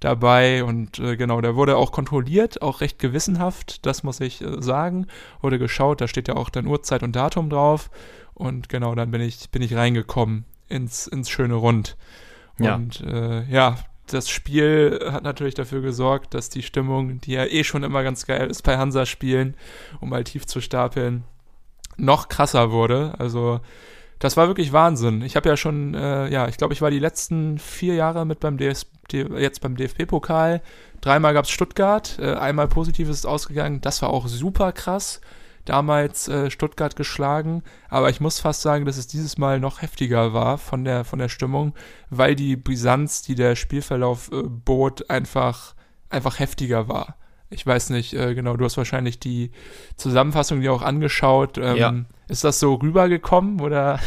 [0.00, 4.60] dabei und äh, genau, der wurde auch kontrolliert, auch recht gewissenhaft, das muss ich äh,
[4.62, 5.06] sagen.
[5.40, 7.90] Wurde geschaut, da steht ja auch dann Uhrzeit und Datum drauf
[8.34, 11.96] und genau, dann bin ich, bin ich reingekommen ins, ins schöne Rund.
[12.58, 12.74] Ja.
[12.74, 13.76] Und äh, ja,
[14.06, 18.26] das Spiel hat natürlich dafür gesorgt, dass die Stimmung, die ja eh schon immer ganz
[18.26, 19.56] geil ist bei Hansa-Spielen,
[20.00, 21.24] um mal tief zu stapeln,
[21.96, 23.14] noch krasser wurde.
[23.18, 23.60] Also
[24.18, 25.22] das war wirklich Wahnsinn.
[25.22, 28.40] Ich habe ja schon, äh, ja, ich glaube, ich war die letzten vier Jahre mit
[28.40, 30.62] beim DS, D- jetzt beim DFB-Pokal.
[31.00, 33.80] Dreimal gab es Stuttgart, äh, einmal positiv ist es ausgegangen.
[33.80, 35.20] Das war auch super krass.
[35.66, 40.34] Damals äh, Stuttgart geschlagen, aber ich muss fast sagen, dass es dieses Mal noch heftiger
[40.34, 41.72] war von der von der Stimmung,
[42.10, 45.74] weil die Brisanz, die der Spielverlauf äh, bot, einfach
[46.10, 47.16] einfach heftiger war.
[47.48, 49.52] Ich weiß nicht, genau, du hast wahrscheinlich die
[49.96, 51.56] Zusammenfassung dir auch angeschaut.
[51.56, 51.94] Ähm, Ja.
[52.26, 54.00] Ist das so rübergekommen oder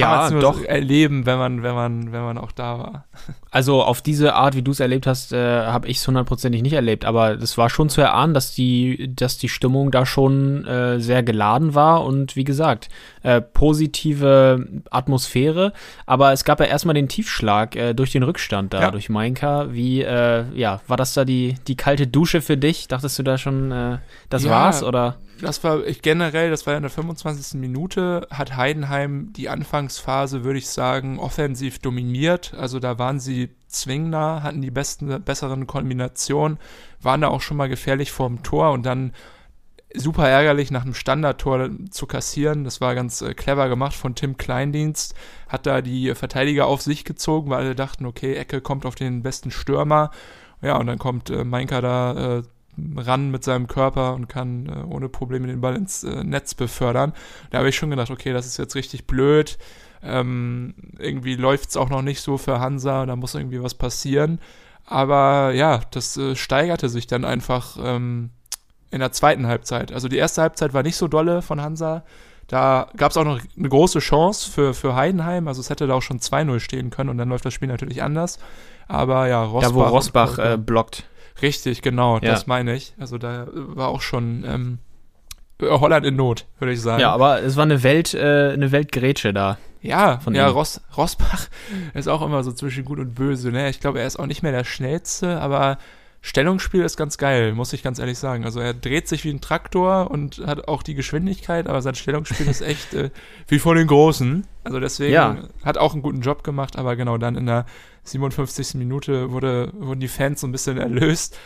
[0.00, 0.58] Ja, doch.
[0.58, 3.04] so erleben, wenn man, wenn man, wenn man auch da war?
[3.50, 6.72] Also auf diese Art, wie du es erlebt hast, äh, habe ich es hundertprozentig nicht
[6.72, 7.04] erlebt.
[7.04, 11.22] Aber es war schon zu erahnen, dass die, dass die Stimmung da schon äh, sehr
[11.22, 12.88] geladen war und wie gesagt,
[13.22, 15.72] äh, positive Atmosphäre.
[16.06, 18.90] Aber es gab ja erstmal den Tiefschlag äh, durch den Rückstand da, Ja.
[18.90, 19.72] durch Mainka.
[19.72, 22.88] Wie, äh, ja, war das da die, die kalte Dusche für dich?
[22.88, 23.98] Dachtest du da schon, äh,
[24.30, 24.50] das Ja.
[24.50, 24.82] war's?
[24.82, 25.16] Oder?
[25.40, 27.60] Das war ich generell, das war in der 25.
[27.60, 32.54] Minute, hat Heidenheim die Anfangsphase, würde ich sagen, offensiv dominiert.
[32.54, 36.58] Also da waren sie zwingender, hatten die besten, besseren Kombinationen,
[37.00, 39.12] waren da auch schon mal gefährlich vorm Tor und dann
[39.94, 42.64] super ärgerlich nach einem Standardtor zu kassieren.
[42.64, 45.14] Das war ganz äh, clever gemacht von Tim Kleindienst.
[45.48, 49.22] Hat da die Verteidiger auf sich gezogen, weil alle dachten, okay, Ecke kommt auf den
[49.22, 50.10] besten Stürmer.
[50.62, 52.42] Ja, und dann kommt äh, Mainka da äh,
[52.96, 57.12] ran mit seinem Körper und kann äh, ohne Probleme den Ball ins äh, Netz befördern.
[57.50, 59.58] Da habe ich schon gedacht, okay, das ist jetzt richtig blöd.
[60.02, 64.38] Ähm, irgendwie läuft es auch noch nicht so für Hansa, da muss irgendwie was passieren.
[64.86, 68.30] Aber ja, das äh, steigerte sich dann einfach ähm,
[68.90, 69.92] in der zweiten Halbzeit.
[69.92, 72.04] Also die erste Halbzeit war nicht so dolle von Hansa.
[72.46, 75.48] Da gab es auch noch eine große Chance für, für Heidenheim.
[75.48, 78.02] Also es hätte da auch schon 2-0 stehen können und dann läuft das Spiel natürlich
[78.02, 78.38] anders.
[78.86, 79.68] Aber ja, Rosbach.
[79.70, 81.04] Da, wo Rosbach äh, blockt.
[81.42, 82.30] Richtig, genau, ja.
[82.30, 82.94] das meine ich.
[82.98, 84.78] Also da war auch schon ähm,
[85.60, 87.00] Holland in Not, würde ich sagen.
[87.00, 89.58] Ja, aber es war eine Welt, äh, eine Weltgrätsche da.
[89.80, 91.48] Ja, von ja, Ross, Rosbach
[91.94, 93.50] ist auch immer so zwischen gut und böse.
[93.50, 93.68] Ne?
[93.68, 95.78] Ich glaube, er ist auch nicht mehr der schnellste, aber
[96.26, 98.46] Stellungsspiel ist ganz geil, muss ich ganz ehrlich sagen.
[98.46, 102.48] Also er dreht sich wie ein Traktor und hat auch die Geschwindigkeit, aber sein Stellungsspiel
[102.48, 103.10] ist echt äh,
[103.48, 104.46] wie von den Großen.
[104.64, 105.36] Also deswegen ja.
[105.62, 107.66] hat auch einen guten Job gemacht, aber genau dann in der
[108.04, 108.74] 57.
[108.76, 111.38] Minute wurde, wurden die Fans so ein bisschen erlöst.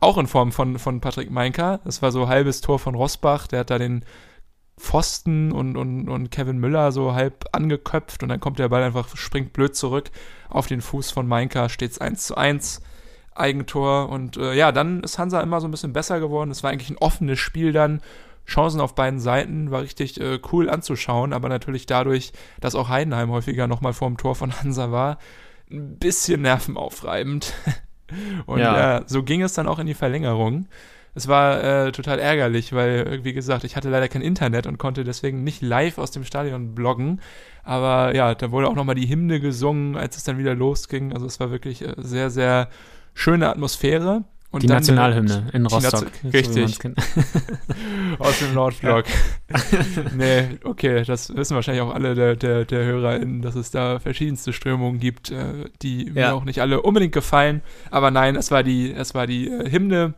[0.00, 1.78] Auch in Form von, von Patrick Meinker.
[1.84, 4.04] Das war so halbes Tor von Rosbach, der hat da den
[4.80, 9.16] Pfosten und, und, und Kevin Müller so halb angeköpft und dann kommt der Ball einfach,
[9.16, 10.10] springt blöd zurück
[10.48, 12.82] auf den Fuß von Meinker, steht es 1 zu 1.
[13.34, 14.08] Eigentor.
[14.08, 16.50] Und äh, ja, dann ist Hansa immer so ein bisschen besser geworden.
[16.50, 18.00] Es war eigentlich ein offenes Spiel dann.
[18.46, 23.30] Chancen auf beiden Seiten war richtig äh, cool anzuschauen, aber natürlich dadurch, dass auch Heidenheim
[23.30, 25.18] häufiger nochmal vor dem Tor von Hansa war,
[25.70, 27.54] ein bisschen nervenaufreibend.
[28.46, 28.98] Und ja.
[28.98, 30.66] äh, so ging es dann auch in die Verlängerung.
[31.14, 35.04] Es war äh, total ärgerlich, weil, wie gesagt, ich hatte leider kein Internet und konnte
[35.04, 37.20] deswegen nicht live aus dem Stadion bloggen.
[37.62, 41.12] Aber ja, da wurde auch nochmal die Hymne gesungen, als es dann wieder losging.
[41.12, 42.68] Also es war wirklich äh, sehr, sehr
[43.14, 44.24] schöne Atmosphäre.
[44.50, 46.06] Und die Nationalhymne in Rostock.
[46.32, 46.78] Richtig.
[46.80, 46.90] So
[48.20, 49.04] Aus dem Nordblock.
[50.16, 54.52] Nee, okay, das wissen wahrscheinlich auch alle der, der, der HörerInnen, dass es da verschiedenste
[54.52, 56.12] Strömungen gibt, äh, die ja.
[56.12, 57.62] mir auch nicht alle unbedingt gefallen.
[57.90, 60.14] Aber nein, es war die, es war die äh, Hymne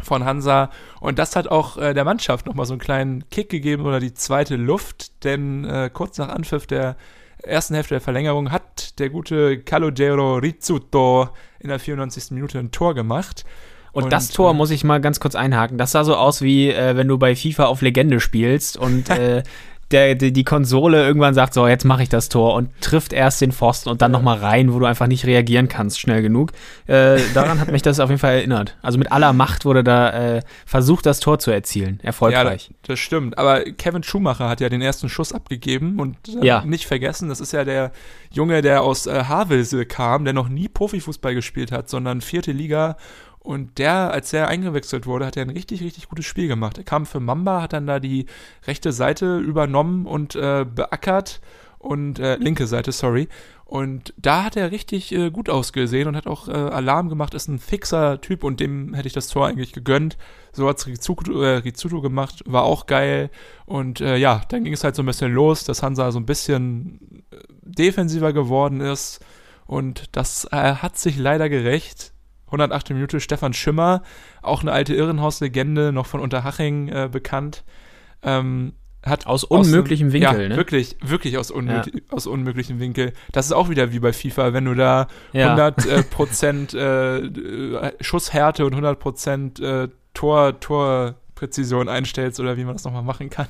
[0.00, 0.70] von Hansa
[1.00, 4.14] und das hat auch äh, der Mannschaft nochmal so einen kleinen Kick gegeben oder die
[4.14, 6.96] zweite Luft, denn äh, kurz nach Anpfiff der
[7.42, 11.28] ersten Hälfte der Verlängerung hat der gute Calogero Rizzuto
[11.60, 12.30] in der 94.
[12.32, 13.44] Minute ein Tor gemacht.
[13.92, 15.78] Und, und, das Tor äh, muss ich mal ganz kurz einhaken.
[15.78, 19.42] Das sah so aus wie, äh, wenn du bei FIFA auf Legende spielst und äh,
[19.90, 23.40] der, die, die Konsole irgendwann sagt, so, jetzt mache ich das Tor und trifft erst
[23.40, 24.18] den Pfosten und dann ja.
[24.18, 26.52] nochmal rein, wo du einfach nicht reagieren kannst, schnell genug.
[26.86, 28.76] Äh, daran hat mich das auf jeden Fall erinnert.
[28.82, 32.00] Also mit aller Macht wurde da äh, versucht, das Tor zu erzielen.
[32.02, 32.68] Erfolgreich.
[32.68, 33.38] Ja, das stimmt.
[33.38, 36.64] Aber Kevin Schumacher hat ja den ersten Schuss abgegeben und äh, ja.
[36.64, 37.92] nicht vergessen, das ist ja der
[38.30, 42.96] Junge, der aus äh, Havelse kam, der noch nie Profifußball gespielt hat, sondern vierte Liga
[43.40, 46.78] und der, als der eingewechselt wurde, hat er ein richtig, richtig gutes Spiel gemacht.
[46.78, 48.26] Er kam für Mamba, hat dann da die
[48.66, 51.40] rechte Seite übernommen und äh, beackert
[51.78, 53.28] und äh, linke Seite, sorry.
[53.64, 57.48] Und da hat er richtig äh, gut ausgesehen und hat auch äh, Alarm gemacht, ist
[57.48, 60.16] ein fixer Typ und dem hätte ich das Tor eigentlich gegönnt.
[60.52, 63.30] So hat's Rizzuto, äh, Rizzuto gemacht, war auch geil.
[63.66, 66.26] Und äh, ja, dann ging es halt so ein bisschen los, dass Hansa so ein
[66.26, 69.20] bisschen äh, defensiver geworden ist.
[69.66, 72.12] Und das äh, hat sich leider gerecht.
[72.48, 72.90] 108.
[72.90, 74.02] Minute Stefan Schimmer,
[74.42, 77.64] auch eine alte Irrenhaus-Legende, noch von Unterhaching äh, bekannt.
[78.22, 78.72] Ähm,
[79.04, 80.56] hat aus unmöglichem aus einem, Winkel, ja, ne?
[80.56, 82.00] Wirklich, wirklich aus, unmöglich, ja.
[82.10, 83.12] aus unmöglichem Winkel.
[83.32, 85.54] Das ist auch wieder wie bei FIFA, wenn du da ja.
[85.54, 92.74] 100 äh, Prozent äh, Schusshärte und 100 Prozent äh, Tor, Torpräzision einstellst oder wie man
[92.74, 93.46] das nochmal machen kann.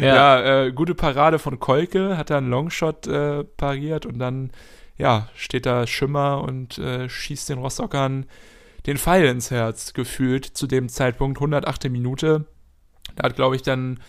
[0.00, 4.50] Ja, ja äh, gute Parade von Kolke, hat da einen Longshot äh, pariert und dann
[4.98, 8.26] ja, steht da Schimmer und äh, schießt den Rostockern
[8.86, 11.90] den Pfeil ins Herz, gefühlt zu dem Zeitpunkt, 108.
[11.90, 12.46] Minute.
[13.16, 14.00] Da hat, glaube ich, dann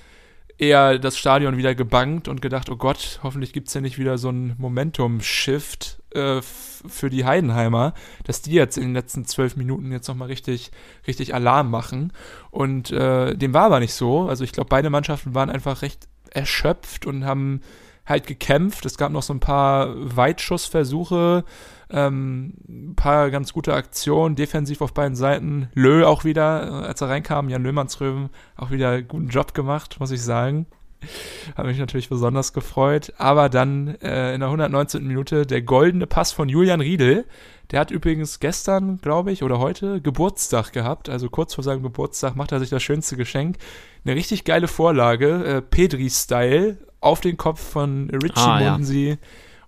[0.58, 4.18] eher das Stadion wieder gebankt und gedacht, oh Gott, hoffentlich gibt es ja nicht wieder
[4.18, 7.94] so einen Momentum-Shift äh, für die Heidenheimer,
[8.26, 10.72] dass die jetzt in den letzten zwölf Minuten jetzt nochmal richtig,
[11.08, 12.12] richtig Alarm machen.
[12.52, 14.28] Und äh, dem war aber nicht so.
[14.28, 17.62] Also ich glaube, beide Mannschaften waren einfach recht erschöpft und haben
[18.10, 18.86] halt gekämpft.
[18.86, 21.44] Es gab noch so ein paar Weitschussversuche,
[21.92, 25.70] ähm, ein paar ganz gute Aktionen, defensiv auf beiden Seiten.
[25.74, 30.12] Lö auch wieder, äh, als er reinkam, Jan Löhmannsröwen auch wieder guten Job gemacht, muss
[30.12, 30.66] ich sagen.
[31.56, 33.14] Hat mich natürlich besonders gefreut.
[33.18, 35.06] Aber dann äh, in der 119.
[35.06, 37.26] Minute der goldene Pass von Julian Riedel.
[37.72, 41.08] Der hat übrigens gestern, glaube ich, oder heute Geburtstag gehabt.
[41.08, 43.58] Also kurz vor seinem Geburtstag macht er sich das schönste Geschenk.
[44.04, 48.72] Eine richtig geile Vorlage, äh, Pedri-Style, auf den Kopf von Richie Ah, ja.
[48.74, 49.18] Munsi.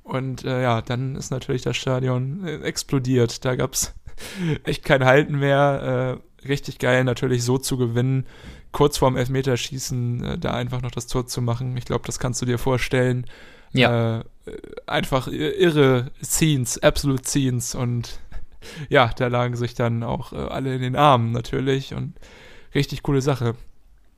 [0.04, 3.46] Und äh, ja, dann ist natürlich das Stadion äh, explodiert.
[3.46, 3.94] Da gab's
[4.63, 6.20] echt kein Halten mehr.
[6.44, 8.26] Äh, richtig geil, natürlich so zu gewinnen.
[8.72, 11.78] Kurz vorm Elfmeterschießen äh, da einfach noch das Tor zu machen.
[11.78, 13.26] Ich glaube, das kannst du dir vorstellen.
[13.74, 14.20] Ja.
[14.20, 14.24] Äh,
[14.88, 17.76] einfach irre Scenes, absolute Scenes.
[17.76, 18.20] Und
[18.89, 21.94] ja, da lagen sich dann auch äh, alle in den Armen natürlich.
[21.94, 22.15] Und
[22.74, 23.56] richtig coole Sache.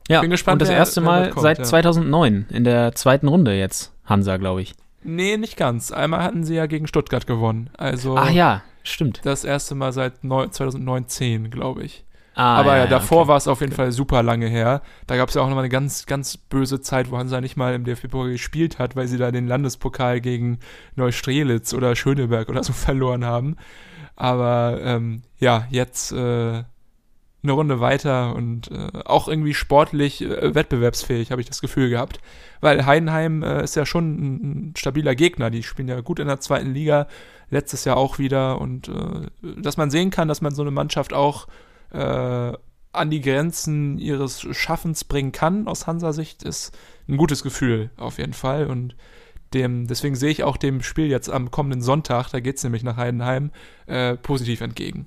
[0.08, 1.64] Ja, bin gespannt, und das wer- erste Mal mitkommt, seit ja.
[1.64, 4.74] 2009 in der zweiten Runde jetzt, Hansa, glaube ich.
[5.02, 5.92] Nee, nicht ganz.
[5.92, 7.70] Einmal hatten sie ja gegen Stuttgart gewonnen.
[7.76, 9.20] Also Ach ja, stimmt.
[9.24, 12.04] das erste Mal seit neu- 2019, glaube ich.
[12.36, 13.28] Ah, Aber ja, davor okay.
[13.28, 14.82] war es auf jeden Fall super lange her.
[15.06, 17.74] Da gab es ja auch nochmal eine ganz, ganz böse Zeit, wo Hansa nicht mal
[17.74, 20.58] im DFB-Pokal gespielt hat, weil sie da den Landespokal gegen
[20.96, 23.56] Neustrelitz oder Schöneberg oder so verloren haben.
[24.16, 26.64] Aber ähm, ja, jetzt äh,
[27.44, 32.18] eine Runde weiter und äh, auch irgendwie sportlich äh, wettbewerbsfähig, habe ich das Gefühl gehabt.
[32.60, 35.50] Weil Heidenheim äh, ist ja schon ein, ein stabiler Gegner.
[35.50, 37.06] Die spielen ja gut in der zweiten Liga,
[37.50, 38.60] letztes Jahr auch wieder.
[38.60, 39.28] Und äh,
[39.60, 41.46] dass man sehen kann, dass man so eine Mannschaft auch
[41.92, 42.52] äh,
[42.92, 46.76] an die Grenzen ihres Schaffens bringen kann, aus Hansa-Sicht, ist
[47.08, 48.66] ein gutes Gefühl auf jeden Fall.
[48.66, 48.96] Und
[49.52, 52.82] dem, deswegen sehe ich auch dem Spiel jetzt am kommenden Sonntag, da geht es nämlich
[52.82, 53.50] nach Heidenheim,
[53.86, 55.06] äh, positiv entgegen.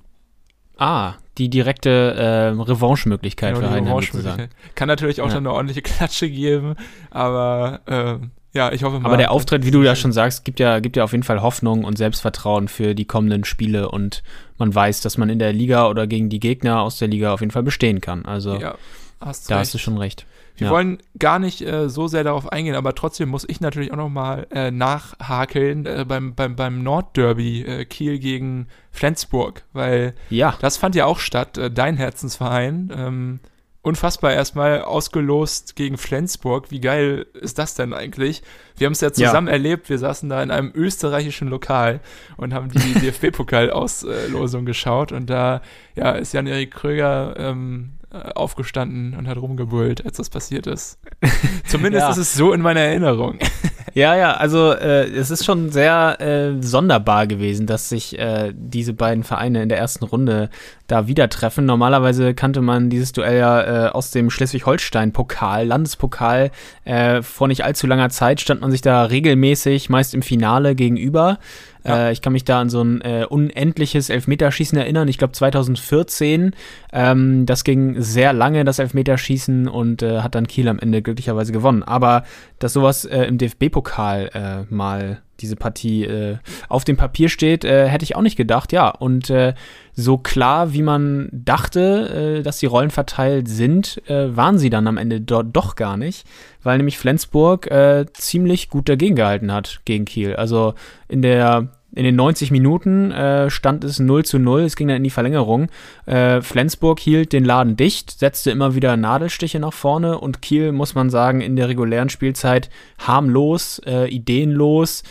[0.78, 4.50] Ah, die direkte äh, Revanche-Möglichkeit Genau, für Heidenheim Revanche-Möglichkeit.
[4.74, 5.34] Kann natürlich auch Ja.
[5.34, 6.74] dann eine ordentliche Klatsche geben,
[7.10, 9.06] aber äh, ja, ich hoffe mal.
[9.08, 11.42] Aber der Auftritt, wie du ja schon sagst, gibt ja, gibt ja auf jeden Fall
[11.42, 14.22] Hoffnung und Selbstvertrauen für die kommenden Spiele und
[14.56, 17.40] man weiß, dass man in der Liga oder gegen die Gegner aus der Liga auf
[17.40, 18.24] jeden Fall bestehen kann.
[18.24, 18.74] Also ja,
[19.20, 19.66] hast da recht.
[19.66, 20.26] hast du schon recht.
[20.58, 20.72] Wir Ja.
[20.72, 24.46] wollen gar nicht äh, so sehr darauf eingehen, aber trotzdem muss ich natürlich auch nochmal
[24.50, 30.94] äh, nachhakeln äh, beim, beim, beim Nordderby äh, Kiel gegen Flensburg, weil Ja, das fand
[30.94, 32.92] ja auch statt, äh, dein Herzensverein.
[32.94, 33.40] Ähm,
[33.80, 36.70] unfassbar erstmal ausgelost gegen Flensburg.
[36.70, 38.42] Wie geil ist das denn eigentlich?
[38.76, 39.88] Wir haben es ja zusammen erlebt.
[39.88, 42.00] Wir saßen da in einem österreichischen Lokal
[42.36, 45.62] und haben die DFB-Pokal-Auslosung geschaut und da
[45.94, 50.98] ja, ist Jan-Erik Kröger ähm, äh, aufgestanden und hat rumgebrüllt, als das passiert ist.
[51.66, 52.10] Zumindest Ja.
[52.10, 53.38] ist es so in meiner Erinnerung.
[53.94, 58.92] Ja, ja, also äh, es ist schon sehr äh, sonderbar gewesen, dass sich äh, diese
[58.92, 60.50] beiden Vereine in der ersten Runde
[60.86, 61.64] da wieder treffen.
[61.64, 66.50] Normalerweise kannte man dieses Duell ja äh, aus dem Schleswig-Holstein-Pokal, Landespokal.
[66.84, 71.38] Äh, vor nicht allzu langer Zeit stand man sich da regelmäßig, meist im Finale gegenüber.
[71.84, 72.08] Ja.
[72.08, 75.08] Äh, ich kann mich da an so ein äh, unendliches Elfmeterschießen erinnern.
[75.08, 76.54] Ich glaube 2014.
[76.92, 81.52] Ähm, das ging sehr lange, das Elfmeterschießen, und äh, hat dann Kiel am Ende glücklicherweise
[81.52, 81.82] gewonnen.
[81.82, 82.24] Aber
[82.58, 84.30] dass sowas äh, im DFB-Pokal
[84.68, 86.36] äh, mal diese Partie äh,
[86.68, 88.88] auf dem Papier steht, äh, hätte ich auch nicht gedacht, ja.
[88.88, 89.54] Und äh,
[89.94, 94.86] so klar, wie man dachte, äh, dass die Rollen verteilt sind, äh, waren sie dann
[94.86, 96.26] am Ende dort doch gar nicht,
[96.62, 100.36] weil nämlich Flensburg äh, ziemlich gut dagegen gehalten hat gegen Kiel.
[100.36, 100.74] Also
[101.08, 104.98] in der in den 90 Minuten äh, stand es 0 zu 0, es ging dann
[104.98, 105.68] in die Verlängerung.
[106.06, 110.94] Äh, Flensburg hielt den Laden dicht, setzte immer wieder Nadelstiche nach vorne und Kiel, muss
[110.94, 115.02] man sagen, in der regulären Spielzeit harmlos, äh, ideenlos.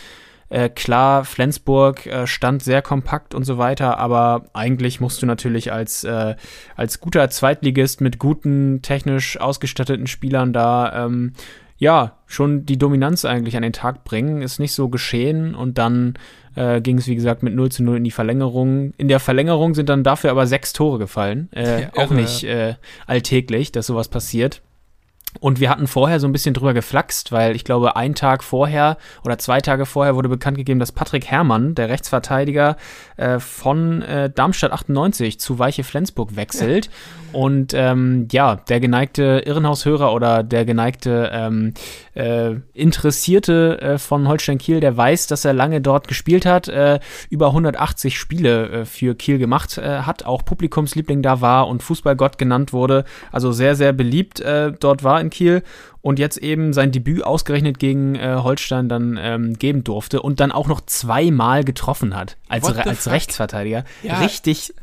[0.50, 5.72] Äh, klar, Flensburg äh, stand sehr kompakt und so weiter, aber eigentlich musst du natürlich
[5.72, 6.36] als, äh,
[6.74, 11.32] als guter Zweitligist mit guten, technisch ausgestatteten Spielern da ähm,
[11.78, 14.42] ja, schon die Dominanz eigentlich an den Tag bringen.
[14.42, 16.14] Ist nicht so geschehen und dann
[16.58, 18.92] äh, ging es, wie gesagt, mit 0 zu 0 in die Verlängerung.
[18.96, 21.48] In der Verlängerung sind dann dafür aber sechs Tore gefallen.
[21.54, 22.74] Äh, Ja, auch nicht äh,
[23.06, 24.60] alltäglich, dass sowas passiert.
[25.40, 28.96] Und wir hatten vorher so ein bisschen drüber geflaxt, weil ich glaube, ein Tag vorher
[29.24, 32.76] oder zwei Tage vorher wurde bekannt gegeben, dass Patrick Herrmann, der Rechtsverteidiger
[33.16, 36.90] äh, von äh, Darmstadt 98 zu Weiche Flensburg wechselt.
[37.32, 41.74] Und ähm, ja, der geneigte Irrenhaushörer oder der geneigte ähm,
[42.14, 47.00] äh, Interessierte äh, von Holstein Kiel, der weiß, dass er lange dort gespielt hat, äh,
[47.28, 52.72] über 180 Spiele äh, für Kiel gemacht hat, auch Publikumsliebling da war und Fußballgott genannt
[52.72, 53.04] wurde.
[53.30, 54.42] Also sehr, sehr beliebt
[54.80, 55.62] dort war in Kiel
[56.02, 60.52] und jetzt eben sein Debüt ausgerechnet gegen äh, Holstein dann ähm, geben durfte und dann
[60.52, 63.12] auch noch zweimal getroffen hat als, Re als fuck?
[63.12, 63.84] Rechtsverteidiger.
[64.02, 64.18] Ja.
[64.20, 64.74] Richtig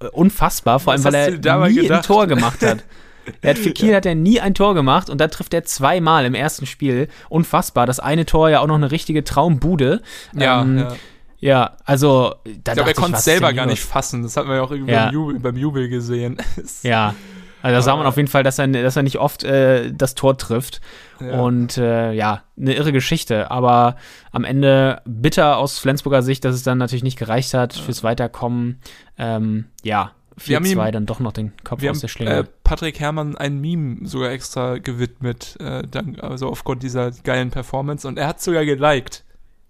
[0.00, 2.04] äh, unfassbar, vor allem Was weil er nie ein gedacht?
[2.06, 2.78] Tor gemacht hat.
[3.40, 6.24] Er hat für Kiel hat er nie ein Tor gemacht und da trifft er zweimal
[6.24, 7.06] im ersten Spiel.
[7.28, 7.86] Unfassbar.
[7.86, 10.02] Das eine Tor ja auch noch eine richtige Traumbude.
[10.36, 10.96] Ja, Ähm, ja.
[11.38, 12.34] Ja, also
[12.64, 14.24] da Ich glaube, er konnte es selber gar nicht fassen.
[14.24, 15.04] Das hat man ja auch irgendwie Ja.
[15.04, 16.36] beim, Jubel, beim Jubel gesehen.
[16.60, 17.14] Es- Ja.
[17.62, 20.14] Also da sah man auf jeden Fall, dass er, dass er nicht oft äh, das
[20.14, 20.80] Tor trifft.
[21.20, 21.40] Ja.
[21.40, 23.50] Und äh, ja, eine irre Geschichte.
[23.50, 23.96] Aber
[24.32, 28.80] am Ende bitter aus Flensburger Sicht, dass es dann natürlich nicht gereicht hat fürs Weiterkommen.
[29.18, 32.08] Ähm, ja, Wir haben ihm- 4-2 dann doch noch den Kopf Wir aus haben der
[32.08, 32.30] Schlinge.
[32.38, 38.08] äh, Patrick Herrmann ein Meme sogar extra gewidmet, äh, dank, also aufgrund dieser geilen Performance.
[38.08, 39.24] Und er hat sogar geliked.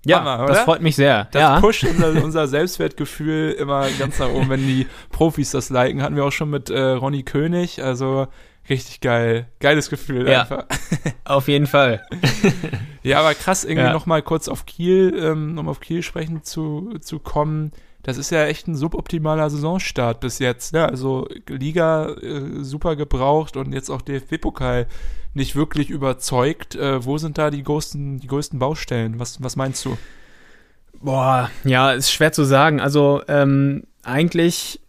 [0.05, 1.29] Ja, Hammer, das freut mich sehr.
[1.33, 1.61] Das ja.
[1.61, 6.03] pusht unser, unser Selbstwertgefühl immer ganz nach oben, wenn die Profis das liken.
[6.03, 7.83] Hatten wir auch schon mit äh, Ronny König.
[7.83, 8.27] Also
[8.69, 9.49] richtig geil.
[9.61, 10.43] Geiles Gefühl Ja.
[10.43, 10.65] einfach.
[11.25, 12.03] Auf jeden Fall.
[13.05, 13.93] Ja, aber krass, irgendwie Ja.
[13.93, 17.73] noch mal kurz auf Kiel, ähm, um auf Kiel sprechen zu, zu kommen.
[18.05, 20.73] Das ist ja echt ein suboptimaler Saisonstart bis jetzt.
[20.73, 20.85] Ne?
[20.88, 24.87] Also Liga äh, super gebraucht und jetzt auch DFB-Pokal
[25.35, 26.75] nicht wirklich überzeugt.
[26.75, 29.18] Äh, wo sind da die größten, die größten Baustellen?
[29.18, 29.97] Was, was meinst du?
[31.01, 32.81] Boah, ja, ist schwer zu sagen.
[32.81, 34.81] Also ähm, eigentlich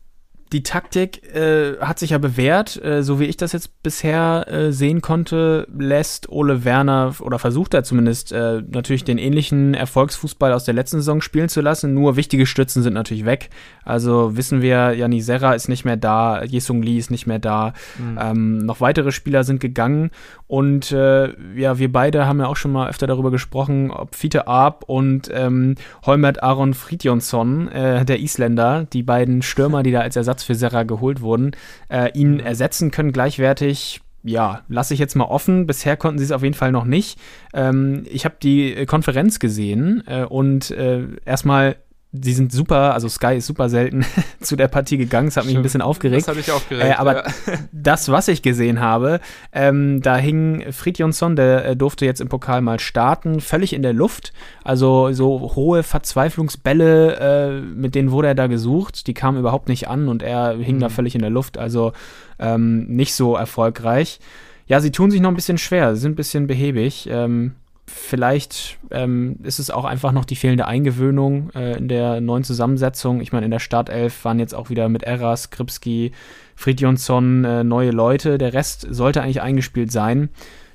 [0.54, 2.82] die Taktik äh, hat sich ja bewährt.
[2.84, 7.74] Äh, so wie ich das jetzt bisher äh, sehen konnte, lässt Ole Werner oder versucht
[7.74, 11.94] er zumindest äh, natürlich den ähnlichen Erfolgsfußball aus der letzten Saison spielen zu lassen.
[11.94, 13.50] Nur wichtige Stützen sind natürlich weg.
[13.84, 17.74] Also wissen wir, Janni Serra ist nicht mehr da, Jesung Lee ist nicht mehr da.
[18.20, 20.12] Ähm, noch weitere Spieler sind gegangen
[20.48, 24.48] und äh, ja, wir beide haben ja auch schon mal öfter darüber gesprochen, ob Fiete
[24.48, 25.74] Arp und ähm,
[26.06, 30.84] Holmert Aron Fridjonsson, äh, der Isländer, die beiden Stürmer, die da als Ersatz für Serra
[30.84, 31.52] geholt wurden,
[31.90, 34.02] äh, ihn ersetzen können gleichwertig.
[34.24, 35.68] Ja, lasse ich jetzt mal offen.
[35.68, 37.20] Bisher konnten sie es auf jeden Fall noch nicht.
[37.54, 41.76] Ähm, ich habe die Konferenz gesehen äh, und äh, erstmal,
[42.14, 44.06] sie sind super, also Sky ist super selten
[44.40, 45.30] zu der Partie gegangen.
[45.30, 45.64] Es hat mich ein Stimmt.
[45.64, 46.22] bisschen aufgeregt.
[46.22, 46.86] Das hatte ich aufgeregt.
[46.86, 47.34] Äh, aber ja.
[47.72, 49.20] das, was ich gesehen habe,
[49.52, 53.94] ähm, da hing Fridjonsson, der äh, durfte jetzt im Pokal mal starten, völlig in der
[53.94, 54.32] Luft.
[54.64, 59.88] Also so hohe Verzweiflungsbälle, äh, mit denen wurde er da gesucht, die kamen überhaupt nicht
[59.88, 61.58] an und er hing da völlig in der Luft.
[61.58, 61.94] Also
[62.38, 64.20] ähm, nicht so erfolgreich.
[64.68, 67.10] Ja, sie tun sich noch ein bisschen schwer, sie sind ein bisschen behäbig.
[67.10, 67.56] Ähm,
[67.94, 73.22] vielleicht ähm, ist es auch einfach noch die fehlende Eingewöhnung äh, in der neuen Zusammensetzung.
[73.22, 76.12] Ich meine, in der Startelf waren jetzt auch wieder mit Eras, Kripski,
[76.56, 78.38] Fridjonsson äh, neue Leute.
[78.38, 80.30] Der Rest sollte eigentlich eingespielt sein.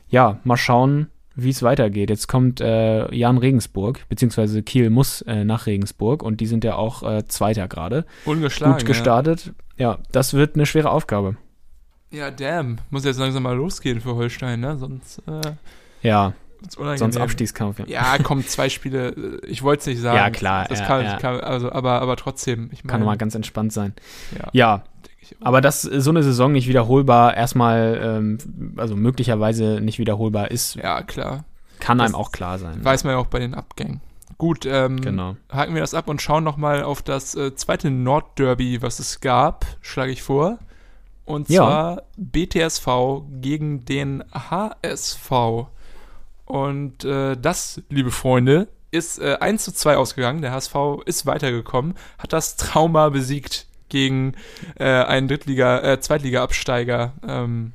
[0.09, 2.11] Ja, mal schauen, wie es weitergeht.
[2.11, 6.75] Jetzt kommt äh, Jan Regensburg, beziehungsweise Kiel muss äh, nach Regensburg und die sind ja
[6.77, 8.05] auch äh, Zweiter gerade.
[8.25, 8.79] Ungeschlagen.
[8.79, 9.53] Gut gestartet.
[9.77, 9.99] Ja.
[10.11, 11.37] das wird eine schwere Aufgabe.
[12.11, 12.19] Ja.
[12.19, 12.79] ja, damn.
[12.91, 14.77] Muss jetzt langsam mal losgehen für Holstein, ne?
[14.79, 15.53] Sonst äh,
[16.03, 16.33] Ja.
[16.97, 17.79] Sonst Abstiegskampf.
[17.81, 17.87] Ja.
[17.87, 19.09] Ja, kommen zwei Spiele.
[19.11, 20.17] äh, Ich wollte es nicht sagen.
[20.17, 21.17] Ja, klar, Das ja, kann, ja.
[21.17, 22.71] kann also, aber, aber trotzdem.
[22.73, 23.95] Ich Kann meine, mal ganz entspannt sein.
[24.37, 24.83] ja, Ja,
[25.41, 28.39] aber dass so eine Saison nicht wiederholbar erstmal, ähm,
[28.77, 31.45] also möglicherweise nicht wiederholbar ist, Ja, klar.
[31.81, 32.83] kann einem Das auch klar sein.
[32.85, 34.01] Weiß man ja auch bei den Abgängen.
[34.39, 35.37] Gut, ähm, Genau.
[35.53, 39.67] haken wir das ab und schauen nochmal auf das äh, zweite Nordderby, was es gab,
[39.81, 40.59] schlage ich vor.
[41.25, 41.63] Und Ja.
[41.63, 42.87] zwar BTSV
[43.41, 45.31] gegen den HSV.
[46.49, 50.41] Und äh, das, liebe Freunde, ist äh, 1 zu 2 ausgegangen.
[50.41, 54.33] Der HSV ist weitergekommen, hat das Trauma besiegt gegen
[54.79, 57.73] äh, einen Drittliga, äh, Zweitliga-Absteiger ähm,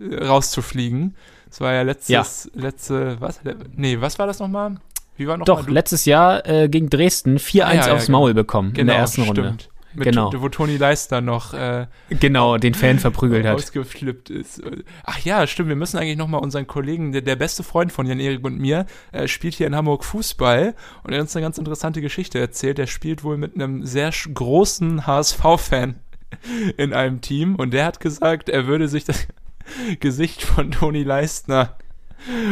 [0.00, 1.14] äh, rauszufliegen.
[1.48, 3.38] Das war ja letztes, letzte, was?
[3.76, 4.78] Nee, was war das nochmal?
[5.16, 8.18] Wie war noch Doch, letztes Jahr äh, gegen Dresden 4-1 Ah, ja, ja, aufs genau.
[8.18, 9.56] Maul bekommen in der ersten Runde.
[9.94, 10.30] Mit, Genau.
[10.36, 13.54] Wo Toni Leister noch äh, Genau, den Fan verprügelt hat.
[13.54, 14.62] ausgeflippt ist.
[15.04, 15.68] Ach ja, stimmt.
[15.70, 18.86] Wir müssen eigentlich noch mal unseren Kollegen, der, der beste Freund von Jan-Erik und mir,
[19.12, 22.78] äh, spielt hier in Hamburg Fußball und er hat uns eine ganz interessante Geschichte erzählt.
[22.78, 25.96] Der spielt wohl mit einem sehr großen HSV-Fan
[26.76, 29.26] in einem Team und der hat gesagt, er würde sich das
[30.00, 31.76] Gesicht von Toni Leistner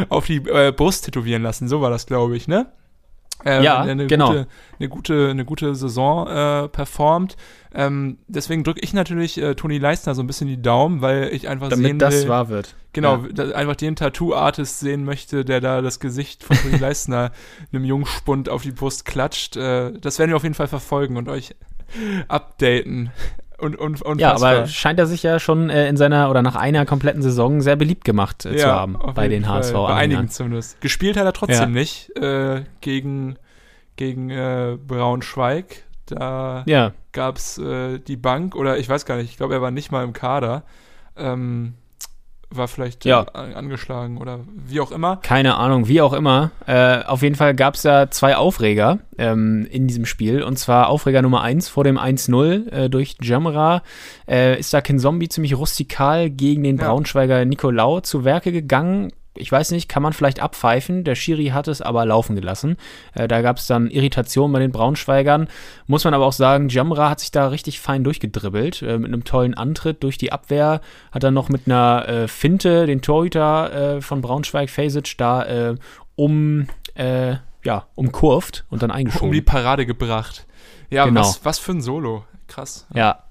[0.09, 1.68] auf die äh, Brust tätowieren lassen.
[1.68, 2.66] So war das, glaube ich, ne?
[3.44, 4.29] Ähm, Ja, eine genau.
[4.29, 4.46] Gute,
[4.79, 7.37] eine gute, eine gute Saison äh, performt.
[7.75, 11.46] Ähm, deswegen drücke ich natürlich äh, Toni Leistner so ein bisschen die Daumen, weil ich
[11.49, 12.75] einfach sehen Damit das will, wahr wird.
[12.94, 13.33] genau, Ja.
[13.33, 17.33] da, einfach den Tattoo-Artist sehen möchte, der da das Gesicht von Toni Leistner
[17.72, 19.57] einem Jungspund auf die Brust klatscht.
[19.57, 21.55] Äh, das werden wir auf jeden Fall verfolgen und euch
[22.29, 23.11] updaten.
[23.59, 26.57] Und, und, und Ja, aber scheint er sich ja schon äh, in seiner oder nach
[26.57, 29.49] einer kompletten Saison sehr beliebt gemacht äh, zu haben bei den.
[29.49, 29.73] HSV.
[29.73, 30.81] Bei einigen zumindest.
[30.81, 31.81] Gespielt hat er trotzdem Ja.
[31.81, 33.37] nicht äh, gegen,
[33.97, 35.85] gegen äh, Braunschweig.
[36.07, 39.62] Da Ja, gab es äh, die Bank oder ich weiß gar nicht, ich glaube, er
[39.62, 40.62] war nicht mal im Kader.
[41.16, 41.75] Ähm,
[42.50, 43.22] war vielleicht äh, Ja.
[43.32, 45.16] an, angeschlagen oder wie auch immer.
[45.16, 46.52] keine Ahnung, wie auch immer.
[46.66, 50.42] Äh, auf jeden Fall gab es ja zwei Aufreger ähm, in diesem Spiel.
[50.42, 53.82] Und zwar Aufreger Nummer 1 vor dem 1-0 äh, durch Jamra.
[54.28, 56.87] Äh, ist da Ken Zombie ziemlich rustikal gegen den Ja.
[56.88, 59.12] Braunschweiger Nicolau zu Werke gegangen.
[59.37, 61.05] Ich weiß nicht, kann man vielleicht abpfeifen.
[61.05, 62.77] Der Schiri hat es aber laufen gelassen.
[63.14, 65.49] Äh, da gab es dann Irritation bei den Braunschweigern.
[65.87, 68.83] Muss man aber auch sagen, Jamra hat sich da richtig fein durchgedribbelt.
[68.83, 70.81] Äh, mit einem tollen Antritt durch die Abwehr.
[71.12, 75.74] Hat dann noch mit einer äh, Finte den Torhüter äh, von Braunschweig, Fasic, da äh,
[76.14, 79.28] um, äh, ja, umkurvt und dann eingeschoben.
[79.28, 80.47] Um die Parade gebracht.
[80.91, 81.20] Ja, Genau.
[81.20, 82.24] was, was für ein Solo.
[82.49, 82.87] Krass.
[82.95, 83.24] Ja,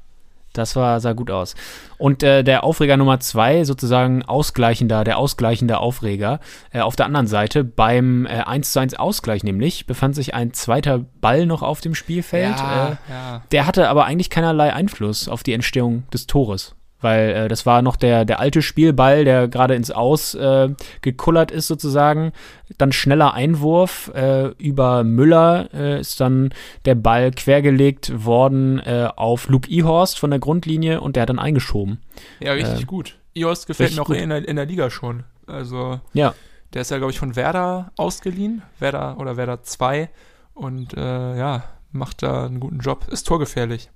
[0.57, 1.55] das war, sah gut aus.
[1.97, 6.39] Und äh, der Aufreger Nummer zwei, sozusagen ausgleichender, der ausgleichende Aufreger,
[6.71, 10.53] äh, auf der anderen Seite, beim äh, 1 zu 1 Ausgleich nämlich, befand sich ein
[10.53, 12.57] zweiter Ball noch auf dem Spielfeld.
[12.57, 13.41] Ja, äh, ja.
[13.51, 16.75] der hatte aber eigentlich keinerlei Einfluss auf die Entstehung des Tores.
[17.05, 20.69] Weil äh, das war noch der, der alte Spielball, der gerade ins Aus äh,
[21.01, 22.31] gekullert ist sozusagen.
[22.79, 26.51] Dann schneller Einwurf äh, über Müller äh, ist dann
[26.85, 31.37] der Ball quergelegt worden äh, auf Luke Ihorst von der Grundlinie und der hat dann
[31.37, 31.99] eingeschoben.
[32.39, 33.19] Ja, richtig Äh, gut.
[33.35, 35.25] Ios gefällt mir auch in der, in der Liga schon.
[35.45, 36.33] Also, Ja,
[36.73, 38.63] der ist ja, glaube ich, von Werder ausgeliehen.
[38.79, 40.09] Werder oder Werder 2.
[40.55, 43.05] Und äh, ja, macht da einen guten Job.
[43.11, 43.91] Ist torgefährlich.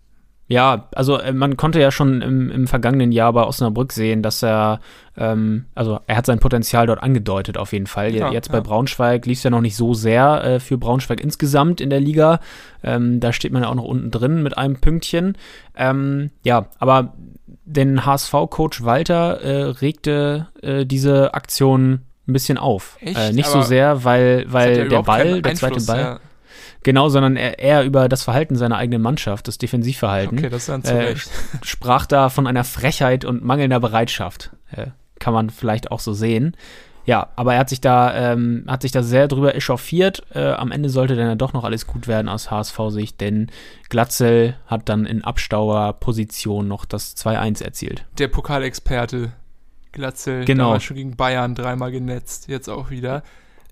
[0.50, 4.44] Ja, also äh, man konnte ja schon im, im vergangenen Jahr bei Osnabrück sehen, dass
[4.44, 4.80] er,
[5.16, 8.16] ähm, also er hat sein Potenzial dort angedeutet auf jeden Fall.
[8.16, 8.54] Ja, Jetzt ja.
[8.54, 12.00] bei Braunschweig lief es ja noch nicht so sehr äh, für Braunschweig insgesamt in der
[12.00, 12.40] Liga.
[12.84, 15.38] Ähm, da steht man ja auch noch unten drin mit einem Pünktchen.
[15.78, 17.14] Ähm, ja, aber
[17.66, 22.98] den HSV-Coach Walter äh, regte äh, diese Aktion ein bisschen auf.
[23.02, 23.20] Echt?
[23.20, 26.20] Äh, nicht so Aber sehr, weil, weil der Ball, der zweite Einfluss, Ball, Ja.
[26.84, 30.70] Genau, sondern er, eher über das Verhalten seiner eigenen Mannschaft, das Defensivverhalten Okay, das ist
[30.70, 31.30] dann zu Äh, Recht.
[31.64, 34.52] sprach da von einer Frechheit und mangelnder Bereitschaft.
[34.72, 34.88] Äh,
[35.20, 36.56] kann man vielleicht auch so sehen.
[37.06, 40.22] Ja, aber er hat sich da, ähm, hat sich da sehr drüber echauffiert.
[40.34, 43.48] Äh, am Ende sollte dann ja doch noch alles gut werden aus HSV-Sicht, denn
[43.90, 48.06] Glatzel hat dann in Abstauerposition noch das 2-1 erzielt.
[48.18, 49.32] Der Pokalexperte
[49.92, 50.66] Glatzel, Genau.
[50.66, 53.24] damals schon gegen Bayern dreimal genetzt, jetzt auch wieder.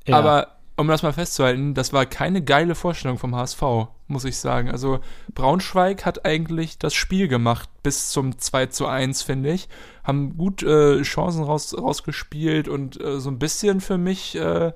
[0.07, 0.17] Ja.
[0.17, 3.61] Aber um das mal festzuhalten, das war keine geile Vorstellung vom HSV,
[4.07, 4.69] muss ich sagen.
[4.69, 4.99] Also
[5.33, 9.69] Braunschweig hat eigentlich das Spiel gemacht bis zum 2 zu 1, finde ich.
[10.03, 14.71] Haben gut äh, Chancen raus, rausgespielt und äh, so ein bisschen für mich, äh,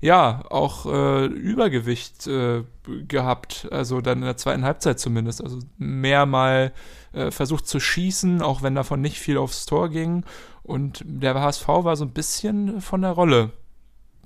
[0.00, 2.64] ja, auch äh, Übergewicht äh,
[3.06, 3.68] gehabt.
[3.70, 5.42] Also dann in der zweiten Halbzeit zumindest.
[5.42, 6.72] Also mehr mal
[7.12, 10.24] äh, versucht zu schießen, auch wenn davon nicht viel aufs Tor ging.
[10.64, 13.52] Und der HSV war so ein bisschen von der Rolle,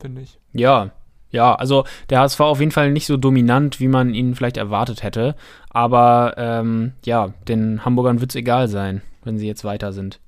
[0.00, 0.40] finde ich.
[0.52, 0.92] Ja,
[1.30, 5.02] ja, also der HSV auf jeden Fall nicht so dominant, wie man ihn vielleicht erwartet
[5.02, 5.34] hätte.
[5.70, 10.20] Aber ähm, ja, den Hamburgern wird es egal sein, wenn sie jetzt weiter sind.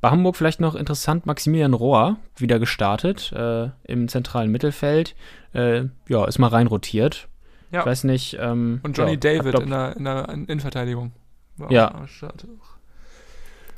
[0.00, 5.14] Bei Hamburg vielleicht noch interessant, Maximilian Rohr wieder gestartet äh, im zentralen Mittelfeld.
[5.54, 7.28] Äh, ja, ist mal reinrotiert.
[7.70, 7.80] Ja.
[7.80, 8.36] Ich weiß nicht.
[8.38, 11.12] Ähm, Und Johnny ja, David in der, in der Innenverteidigung.
[11.56, 12.04] War Ja.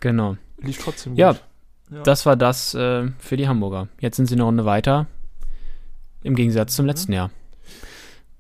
[0.01, 0.37] Genau.
[0.59, 1.19] Lief trotzdem gut.
[1.21, 1.37] Ja,
[1.91, 2.03] Ja.
[2.03, 3.89] Das war das äh, für die Hamburger.
[4.01, 5.07] Jetzt sind sie eine Runde weiter.
[6.27, 6.77] Im Gegensatz Mhm.
[6.77, 7.31] zum letzten Jahr.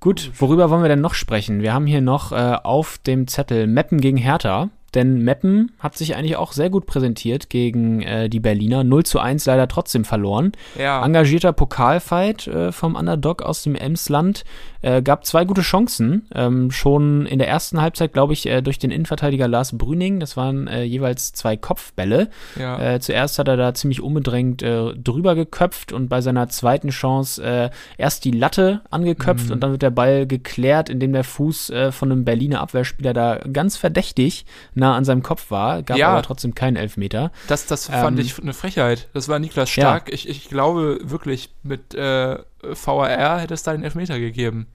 [0.00, 1.62] Gut, worüber wollen wir denn noch sprechen?
[1.62, 4.68] Wir haben hier noch äh, auf dem Zettel Meppen gegen Hertha.
[4.94, 8.82] Denn Meppen hat sich eigentlich auch sehr gut präsentiert gegen äh, die Berliner.
[8.82, 10.52] 0 zu 1 leider trotzdem verloren.
[10.78, 11.04] ja.
[11.04, 14.44] Engagierter Pokalfight äh, vom Underdog aus dem Emsland.
[14.86, 16.28] Äh, gab zwei gute Chancen.
[16.32, 20.20] Ähm, schon in der ersten Halbzeit, glaube ich, äh, durch den Innenverteidiger Lars Brüning.
[20.20, 22.28] Das waren äh, jeweils zwei Kopfbälle.
[22.56, 22.78] ja.
[22.94, 27.70] Äh, zuerst hat er da ziemlich unbedrängt äh, drüber geköpft und bei seiner zweiten Chance
[27.98, 29.52] erst die Latte angeköpft Mhm.
[29.52, 33.76] und dann wird der Ball geklärt, indem der Fuß von einem Berliner Abwehrspieler da ganz
[33.76, 36.08] verdächtig nah an seinem Kopf war, gab Ja.
[36.10, 37.32] aber trotzdem keinen Elfmeter.
[37.48, 39.08] Das, das fand Ähm, ich eine Frechheit.
[39.14, 40.12] Das war Niklas Stark.
[40.12, 44.66] Ich, ich glaube wirklich, mit VAR hätte es da den Elfmeter gegeben.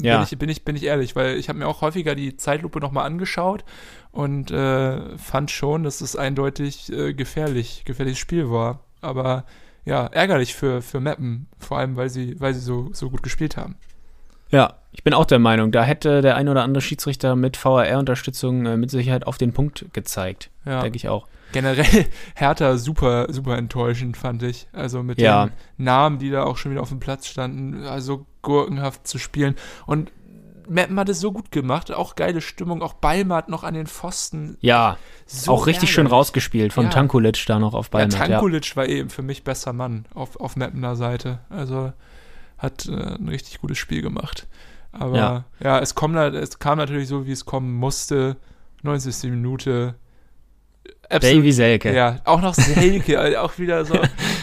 [0.00, 0.16] Ja.
[0.16, 2.80] Bin, ich, bin, ich, bin ich ehrlich, weil ich habe mir auch häufiger die Zeitlupe
[2.80, 3.64] nochmal angeschaut
[4.12, 8.80] und äh, fand schon, dass es eindeutig äh, gefährlich, gefährliches Spiel war.
[9.00, 9.44] Aber
[9.84, 13.56] ja, ärgerlich für, für Meppen, vor allem weil sie, weil sie so, so gut gespielt
[13.56, 13.76] haben.
[14.50, 18.66] Ja, ich bin auch der Meinung, da hätte der ein oder andere Schiedsrichter mit VAR-Unterstützung
[18.66, 20.50] äh, mit Sicherheit auf den Punkt gezeigt.
[20.64, 20.82] Ja.
[20.82, 21.26] Denke ich auch.
[21.52, 24.68] Generell Hertha super, super enttäuschend, fand ich.
[24.72, 25.46] Also mit Ja.
[25.46, 29.54] den Namen, die da auch schon wieder auf dem Platz standen, also gurkenhaft zu spielen.
[29.86, 30.10] Und
[30.68, 34.56] Meppen hat es so gut gemacht, auch geile Stimmung, auch Ballmatt noch an den Pfosten.
[34.60, 36.12] Ja, So auch richtig schön ärgerlich.
[36.18, 36.90] rausgespielt von Ja.
[36.90, 38.12] Tankulic da noch auf Ja, Ballmatt.
[38.18, 41.38] Ja, Tankulic war eben für mich besser Mann auf, auf Meppener Seite.
[41.50, 41.92] Also
[42.58, 44.48] hat äh, ein richtig gutes Spiel gemacht.
[44.92, 45.44] Aber Ja.
[45.60, 48.36] ja, es, kommt, es kam natürlich so, wie es kommen musste.
[48.82, 49.30] 90.
[49.30, 49.94] Minute.
[51.08, 51.38] Absolut.
[51.38, 51.94] Davy Selke.
[51.94, 53.94] Ja, auch noch Selke, auch wieder so,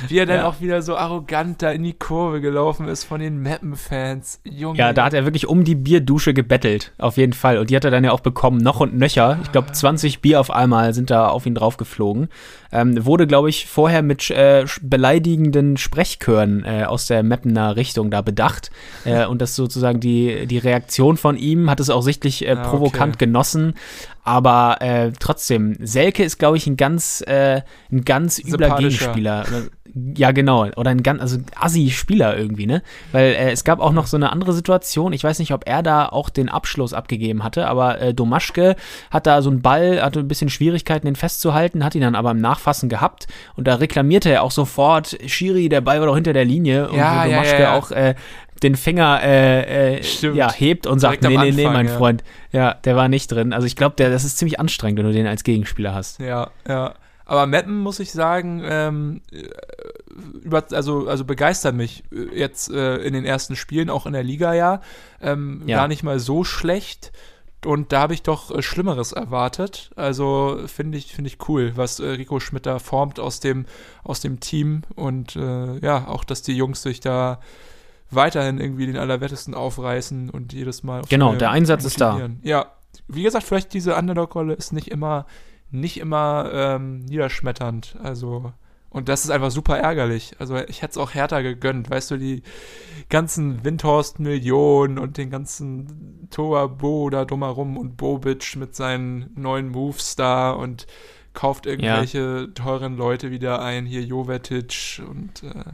[0.07, 0.47] wie er dann Ja.
[0.47, 4.39] auch wieder so arrogant da in die Kurve gelaufen ist von den Mappen-Fans.
[4.45, 4.77] Junge.
[4.79, 7.57] Ja, da hat er wirklich um die Bierdusche gebettelt, auf jeden Fall.
[7.57, 9.39] Und die hat er dann ja auch bekommen, noch und nöcher.
[9.43, 12.29] Ich glaube, 20 Bier auf einmal sind da auf ihn draufgeflogen.
[12.71, 18.21] Ähm, wurde, glaube ich, vorher mit äh, beleidigenden Sprechchören äh, aus der Mappener Richtung da
[18.21, 18.71] bedacht.
[19.03, 22.61] Äh, und das sozusagen die, die Reaktion von ihm hat es auch sichtlich äh, Ah,
[22.61, 22.69] okay.
[22.69, 23.73] provokant genossen.
[24.23, 27.61] Aber äh, trotzdem, Selke ist, glaube ich, ein ganz, äh,
[27.91, 28.77] ein ganz übler.
[28.77, 29.45] Gegenspieler.
[30.15, 30.67] Ja, genau.
[30.75, 32.81] Oder ein ganz, also Assi-Spieler irgendwie, ne?
[33.11, 35.13] Weil äh, es gab auch noch so eine andere Situation.
[35.13, 38.75] Ich weiß nicht, ob er da auch den Abschluss abgegeben hatte, aber äh, Domaschke
[39.11, 42.31] hat da so einen Ball, hatte ein bisschen Schwierigkeiten, den festzuhalten, hat ihn dann aber
[42.31, 46.33] im Nachfassen gehabt und da reklamierte er auch sofort, Schiri, der Ball war doch hinter
[46.33, 47.77] der Linie und ja, Domaschke ja, ja.
[47.77, 48.15] auch äh,
[48.63, 50.01] den Finger äh, äh,
[50.33, 51.97] ja, hebt und sagt, Direkt nee, nee, nee, Anfang, mein ja.
[51.97, 52.23] Freund.
[52.51, 53.53] Ja, der war nicht drin.
[53.53, 56.19] Also ich glaube, das ist ziemlich anstrengend, wenn du den als Gegenspieler hast.
[56.19, 56.95] Ja, ja.
[57.25, 59.47] Aber Mappen, muss ich sagen, ähm, äh,
[60.43, 64.23] über, also, also begeistert mich äh, jetzt äh, in den ersten Spielen, auch in der
[64.23, 64.81] Liga ja.
[65.21, 65.77] Ähm, Ja.
[65.77, 67.11] Gar nicht mal so schlecht.
[67.65, 69.91] Und da habe ich doch äh, Schlimmeres erwartet.
[69.95, 73.65] Also finde ich, finde ich cool, was äh, Rico Schmidt da formt aus dem,
[74.03, 74.81] aus dem Team.
[74.95, 77.39] Und ja, auch, dass die Jungs sich da
[78.15, 81.01] weiterhin irgendwie den Allerwertesten aufreißen und jedes Mal.
[81.01, 82.29] aufs Genau, der Einsatz ist da.
[82.41, 82.67] Ja,
[83.07, 85.25] wie gesagt, vielleicht diese Underdog-Rolle ist nicht immer,
[85.71, 87.97] nicht immer ähm, niederschmetternd.
[88.01, 88.53] Also,
[88.89, 90.35] und das ist einfach super ärgerlich.
[90.39, 91.89] Also, ich hätte es auch härter gegönnt.
[91.89, 92.43] Weißt du, die
[93.09, 100.51] ganzen Windhorst-Millionen und den ganzen Toabo da drumherum und Bobic mit seinen neuen Moves da
[100.51, 100.85] und
[101.33, 103.85] kauft irgendwelche teuren Leute wieder ein.
[103.85, 105.73] Hier Jovetic und äh,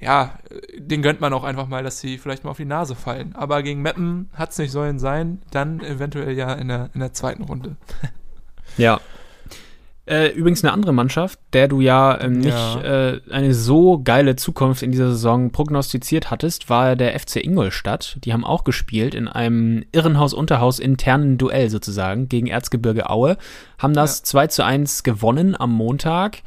[0.00, 0.38] ja,
[0.76, 3.34] den gönnt man auch einfach mal, dass sie vielleicht mal auf die Nase fallen.
[3.34, 7.12] Aber gegen Meppen hat es nicht sollen sein, dann eventuell ja in der, in der
[7.12, 7.76] zweiten Runde.
[8.76, 9.00] Ja.
[10.06, 13.10] Äh, übrigens eine andere Mannschaft, der du ja ähm, nicht Ja.
[13.10, 18.18] Äh, eine so geile Zukunft in dieser Saison prognostiziert hattest, war der FC Ingolstadt.
[18.24, 23.36] Die haben auch gespielt in einem Irrenhaus-Unterhaus internen Duell sozusagen gegen Erzgebirge Aue,
[23.78, 26.42] haben das 2 zu 1 gewonnen am Montag.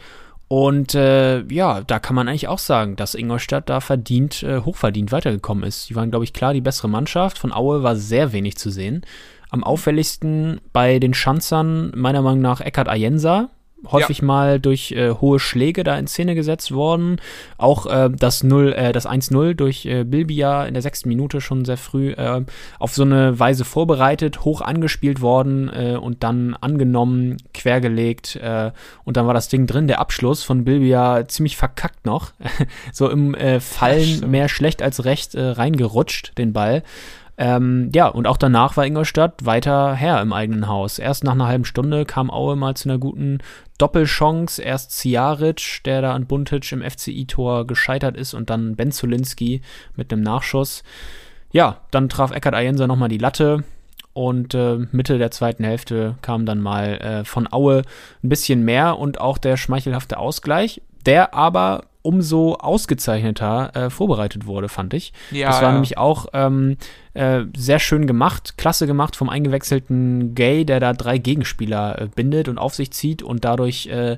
[0.52, 5.14] Und äh, ja, da kann man eigentlich auch sagen, dass Ingolstadt da verdient, äh, hochverdient
[5.14, 5.90] weitergekommen ist.
[5.90, 7.38] Die waren, glaube ich, klar die bessere Mannschaft.
[7.38, 9.06] Von Aue war sehr wenig zu sehen.
[9.50, 13.50] Am auffälligsten bei den Schanzern meiner Meinung nach Eckhard Ayensa.
[13.90, 17.20] Häufig mal durch äh, hohe Schläge da in Szene gesetzt worden.
[17.58, 21.66] Auch äh, das 0, äh, das 1-0 durch äh, Bilbia in der sechsten Minute schon
[21.66, 22.44] sehr früh äh,
[22.78, 28.72] auf so eine Weise vorbereitet, hoch angespielt worden äh, und dann angenommen, quergelegt äh,
[29.04, 29.88] und dann war das Ding drin.
[29.88, 32.32] Der Abschluss von Bilbia ziemlich verkackt noch.
[32.94, 36.84] so im äh, Fallen mehr schlecht als recht äh, reingerutscht, den Ball.
[37.42, 41.00] Ähm, ja, und auch danach war Ingolstadt weiter Herr im eigenen Haus.
[41.00, 43.40] Erst nach einer halben Stunde kam Aue mal zu einer guten
[43.80, 44.62] Doppelchance.
[44.62, 49.62] Erst Ciaric, der da an Buntic im FCI-Tor gescheitert ist, und dann Ben Zulinski
[49.96, 50.84] mit einem Nachschuss.
[51.52, 53.64] Ja, dann traf Eckhard Ayensa nochmal die Latte.
[54.14, 57.82] Und äh, Mitte der zweiten Hälfte kam dann mal äh, von Aue
[58.24, 64.70] ein bisschen mehr und auch der schmeichelhafte Ausgleich, der aber umso ausgezeichneter äh, vorbereitet wurde,
[64.70, 65.14] fand ich.
[65.32, 65.74] Ja, das war ja.
[65.74, 66.78] nämlich auch ähm,
[67.14, 72.48] äh, sehr schön gemacht, klasse gemacht vom eingewechselten Gay, der da drei Gegenspieler äh, bindet
[72.48, 74.18] und auf sich zieht und dadurch äh,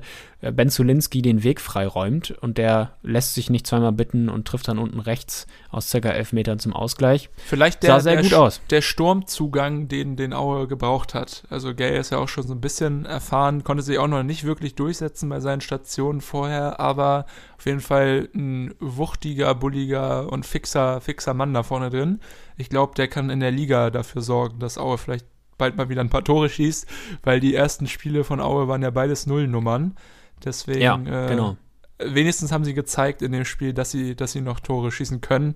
[0.52, 4.78] Ben Zulinski den Weg freiräumt und der lässt sich nicht zweimal bitten und trifft dann
[4.78, 7.30] unten rechts aus circa elf Metern zum Ausgleich.
[7.36, 8.60] Vielleicht Sah der, sehr der, gut aus.
[8.70, 11.44] der Sturmzugang, den, den Aue gebraucht hat.
[11.48, 14.44] Also Gay ist ja auch schon so ein bisschen erfahren, konnte sich auch noch nicht
[14.44, 17.26] wirklich durchsetzen bei seinen Stationen vorher, aber
[17.56, 22.20] auf jeden Fall ein wuchtiger, bulliger und fixer, fixer Mann da vorne drin.
[22.56, 25.26] Ich glaube, der kann in der Liga dafür sorgen, dass Aue vielleicht
[25.58, 26.86] bald mal wieder ein paar Tore schießt,
[27.22, 29.96] weil die ersten Spiele von Aue waren ja beides Nullnummern.
[30.44, 31.56] Deswegen, Ja, äh, genau.
[31.98, 35.54] wenigstens haben sie gezeigt in dem Spiel, dass sie, dass sie noch Tore schießen können.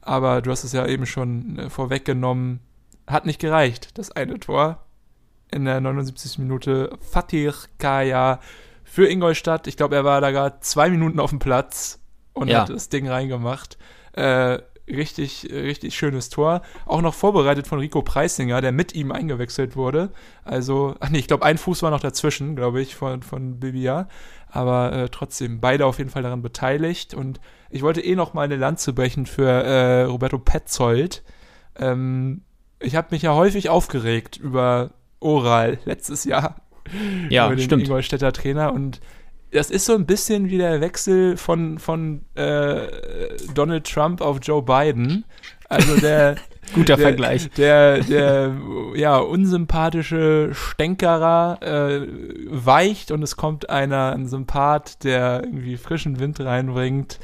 [0.00, 2.60] Aber du hast es ja eben schon äh, vorweggenommen.
[3.06, 4.84] Hat nicht gereicht, das eine Tor.
[5.50, 6.38] In der 79.
[6.38, 8.38] Minute Fatih Kaya
[8.84, 9.66] für Ingolstadt.
[9.66, 12.00] Ich glaube, er war da gerade zwei Minuten auf dem Platz
[12.34, 12.60] und Ja.
[12.60, 13.78] hat das Ding reingemacht.
[14.12, 14.58] Äh,
[14.88, 16.62] richtig, richtig schönes Tor.
[16.86, 20.10] Auch noch vorbereitet von Rico Preisinger, der mit ihm eingewechselt wurde.
[20.44, 24.08] Also, ach nee, ich glaube, ein Fuß war noch dazwischen, glaube ich, von, von Bibia.
[24.50, 27.14] Aber äh, trotzdem, beide auf jeden Fall daran beteiligt.
[27.14, 31.22] Und ich wollte eh noch mal eine Lanze brechen für äh, Roberto Petzold.
[31.76, 32.42] Ähm,
[32.80, 36.62] ich habe mich ja häufig aufgeregt über Oral letztes Jahr.
[37.28, 37.82] Ja, über den stimmt.
[37.84, 38.72] Ingolstädter Trainer.
[38.72, 39.00] Und
[39.50, 42.88] das ist so ein bisschen wie der Wechsel von, von äh,
[43.54, 45.24] Donald Trump auf Joe Biden.
[45.68, 46.36] Also der,
[46.74, 47.50] Guter der, Vergleich.
[47.50, 48.56] Der, der
[48.94, 52.06] ja, unsympathische Stänkerer äh,
[52.46, 57.18] weicht und es kommt einer, ein Sympath, der irgendwie frischen Wind reinbringt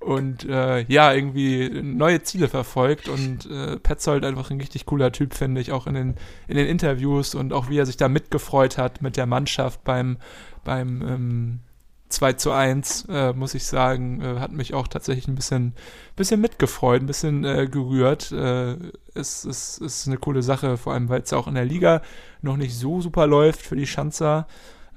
[0.00, 5.34] und äh, ja, irgendwie neue Ziele verfolgt und äh, Petzold einfach ein richtig cooler Typ,
[5.34, 6.14] finde ich, auch in den,
[6.48, 10.18] in den Interviews und auch wie er sich da mitgefreut hat mit der Mannschaft beim,
[10.66, 11.60] beim ähm,
[12.08, 15.74] 2 zu 1, äh, muss ich sagen, äh, hat mich auch tatsächlich ein bisschen,
[16.16, 18.30] bisschen mitgefreut, ein bisschen äh, gerührt.
[18.32, 18.76] Äh,
[19.14, 22.02] es, es ist eine coole Sache, vor allem weil es auch in der Liga
[22.42, 24.46] noch nicht so super läuft für die Schanzer.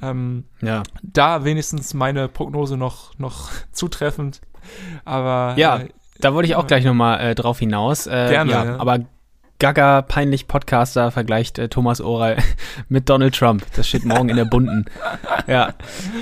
[0.02, 0.84] Ähm, Ja.
[1.04, 4.42] da wenigstens meine Prognose noch, noch zutreffend.
[5.06, 5.90] Aber Ja, äh,
[6.22, 8.08] Da wollte ich auch gleich nochmal äh, drauf hinaus.
[8.08, 8.78] Äh, Gerne, Ja, ja.
[8.80, 9.00] Aber
[9.60, 12.38] Gaga, peinlich Podcaster, vergleicht äh, Thomas Oral
[12.90, 13.66] mit Donald Trump.
[13.76, 14.86] Das steht morgen in der Bunten.
[15.48, 15.74] Ja.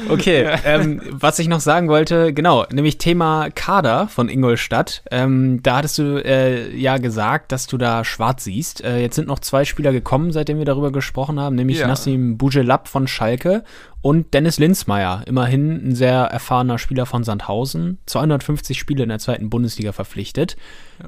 [0.07, 5.03] Okay, ähm, was ich noch sagen wollte, genau, nämlich Thema Kader von Ingolstadt.
[5.11, 8.81] Ähm, da hattest du äh, ja gesagt, dass du da schwarz siehst.
[8.85, 11.87] Äh, jetzt sind noch zwei Spieler gekommen, seitdem wir darüber gesprochen haben, nämlich Ja.
[11.87, 13.63] Nassim Bujelab von Schalke
[14.01, 19.49] und Dennis Linsmeier, immerhin ein sehr erfahrener Spieler von Sandhausen, 250 Spiele in der zweiten
[19.49, 20.55] Bundesliga verpflichtet.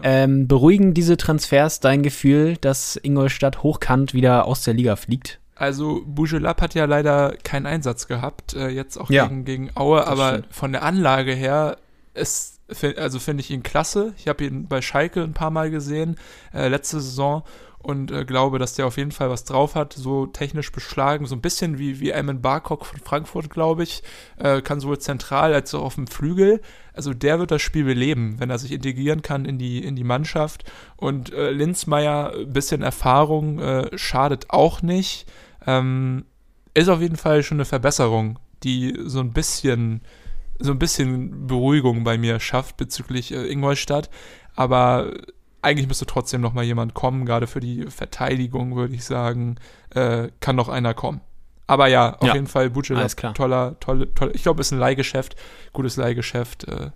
[0.04, 5.40] Ähm, beruhigen diese Transfers dein Gefühl, dass Ingolstadt hochkant wieder aus der Liga fliegt?
[5.56, 10.08] Also Bujelab hat ja leider keinen Einsatz gehabt, äh, jetzt auch Ja, gegen, gegen Aue,
[10.08, 10.48] aber stimmt.
[10.52, 11.78] von der Anlage her
[12.14, 12.60] ist,
[12.98, 14.14] also finde ich ihn klasse.
[14.18, 16.16] Ich habe ihn bei Schalke ein paar Mal gesehen,
[16.54, 17.44] äh, letzte Saison
[17.82, 21.36] und äh, glaube, dass der auf jeden Fall was drauf hat, so technisch beschlagen, so
[21.36, 24.04] ein bisschen wie, wie Eamon Barcock von Frankfurt, glaube ich,
[24.38, 26.62] äh, kann sowohl zentral als auch auf dem Flügel.
[26.94, 30.04] Also der wird das Spiel beleben, wenn er sich integrieren kann in die, in die
[30.04, 30.70] Mannschaft.
[30.98, 35.26] Und äh, Linzmeier, ein bisschen Erfahrung, äh, schadet auch nicht.
[35.66, 36.26] Ähm,
[36.74, 40.02] ist auf jeden Fall schon eine Verbesserung, die so ein bisschen,
[40.60, 44.10] so ein bisschen Beruhigung bei mir schafft bezüglich äh, Ingolstadt.
[44.56, 45.14] Aber
[45.62, 49.58] eigentlich müsste trotzdem noch mal jemand kommen, gerade für die Verteidigung, würde ich sagen,
[49.94, 51.22] äh, kann noch einer kommen.
[51.68, 52.74] Aber ja, auf Ja, jeden Fall
[53.16, 53.34] klar.
[53.34, 54.32] toller, tolle, tolle.
[54.34, 55.36] Ich glaube, ist ein Leihgeschäft,
[55.72, 56.68] gutes Leihgeschäft.
[56.68, 56.90] Äh,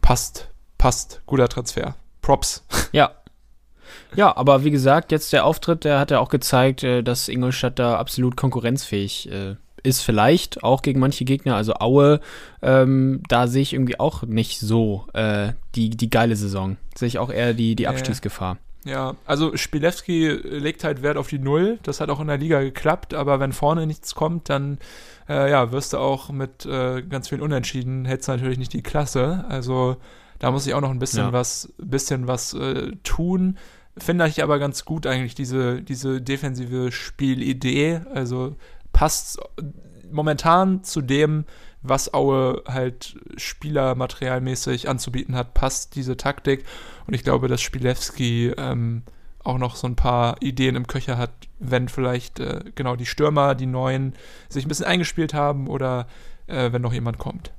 [0.00, 0.48] passt,
[0.78, 1.94] passt, guter Transfer.
[2.22, 2.64] Props.
[2.92, 3.12] Ja.
[4.14, 7.78] Ja, aber wie gesagt, jetzt der Auftritt, der hat ja auch gezeigt, äh, dass Ingolstadt
[7.78, 9.56] da absolut konkurrenzfähig äh,
[9.88, 11.56] ist, vielleicht auch gegen manche Gegner.
[11.56, 12.20] Also Aue,
[12.62, 16.76] ähm, da sehe ich irgendwie auch nicht so äh, die, die geile Saison.
[16.94, 17.88] Sehe ich auch eher die, die.
[17.88, 18.58] Abstiegsgefahr.
[18.84, 21.78] Ja, also Spilewski legt halt Wert auf die Null.
[21.82, 24.78] Das hat auch in der Liga geklappt, aber wenn vorne nichts kommt, dann
[25.28, 28.82] äh, ja, wirst du auch mit äh, ganz vielen Unentschieden, hättest du natürlich nicht die
[28.82, 29.44] Klasse.
[29.48, 29.96] Also
[30.38, 31.32] da muss ich auch noch ein bisschen Ja.
[31.32, 33.58] was, bisschen was äh, tun.
[33.98, 38.00] Finde ich aber ganz gut eigentlich diese, diese defensive Spielidee.
[38.14, 38.54] Also
[38.92, 39.38] passt
[40.10, 41.44] momentan zu dem,
[41.82, 46.64] was Aue halt spielermaterialmäßig anzubieten hat, passt diese Taktik.
[47.06, 49.02] Und ich glaube, dass Spilewski ähm,
[49.44, 53.54] auch noch so ein paar Ideen im Köcher hat, wenn vielleicht äh, genau die Stürmer,
[53.54, 54.14] die neuen,
[54.48, 56.06] sich ein bisschen eingespielt haben oder
[56.46, 57.52] äh, wenn noch jemand kommt.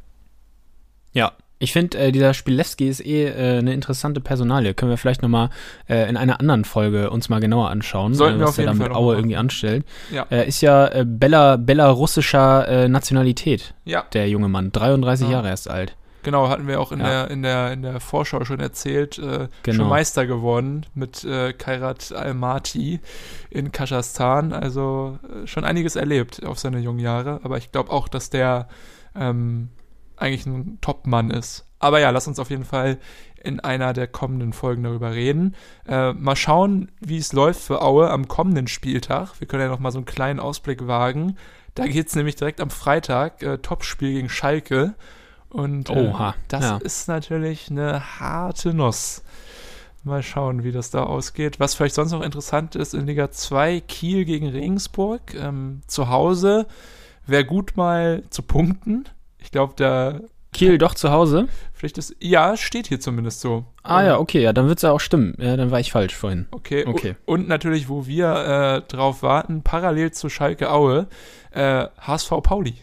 [1.13, 1.33] Ja.
[1.61, 4.73] Ich finde, äh, dieser Spilewski ist eh äh, eine interessante Personalie.
[4.73, 5.49] Können wir vielleicht nochmal
[5.89, 8.65] äh, in einer anderen Folge uns mal genauer anschauen, Sollten äh, wir was auf der
[8.67, 9.85] da mit Aue irgendwie anstellt.
[10.09, 10.25] Ja.
[10.29, 14.71] Er ist ja äh, Bella, belarussischer äh, Nationalität, Ja, der junge Mann.
[14.71, 15.33] 33 Ja.
[15.33, 15.95] Jahre erst alt.
[16.23, 17.25] genau, hatten wir auch in, Ja.
[17.25, 19.17] der, in, der, in der Vorschau schon erzählt.
[19.19, 19.77] Äh, Genau.
[19.83, 23.01] Schon Meister geworden mit äh, Kairat Almaty
[23.49, 24.53] in Kasachstan.
[24.53, 27.41] Also äh, schon einiges erlebt auf seine jungen Jahre.
[27.43, 28.67] Aber ich glaube auch, dass der
[29.13, 29.69] ähm,
[30.19, 31.65] eigentlich ein Top-Mann ist.
[31.79, 32.97] Aber ja, lass uns auf jeden Fall
[33.41, 35.55] in einer der kommenden Folgen darüber reden.
[35.87, 39.39] Äh, mal schauen, wie es läuft für Aue am kommenden Spieltag.
[39.39, 41.37] Wir können ja noch mal so einen kleinen Ausblick wagen.
[41.75, 44.95] Da geht es nämlich direkt am Freitag, äh, Topspiel gegen Schalke.
[45.49, 46.13] Und äh,
[46.47, 46.77] das ja.
[46.77, 49.23] ist natürlich eine harte Nuss.
[50.03, 51.59] Mal schauen, wie das da ausgeht.
[51.59, 55.33] Was vielleicht sonst noch interessant ist, in Liga 2 Kiel gegen Regensburg.
[55.35, 56.67] Ähm, zu Hause
[57.25, 59.05] wäre gut mal zu punkten.
[59.39, 60.19] Ich glaube, da
[60.51, 61.47] Kiel doch zu Hause?
[61.73, 63.65] vielleicht ist, ja, steht hier zumindest so.
[63.83, 65.33] Ah ja, okay, ja, dann wird es ja auch stimmen.
[65.39, 66.47] Ja, dann war ich falsch vorhin.
[66.51, 66.85] Okay.
[66.85, 67.15] Okay.
[67.25, 71.07] Und natürlich, wo wir äh, drauf warten, parallel zu Schalke Aue,
[71.51, 72.75] äh, HSV Pauli.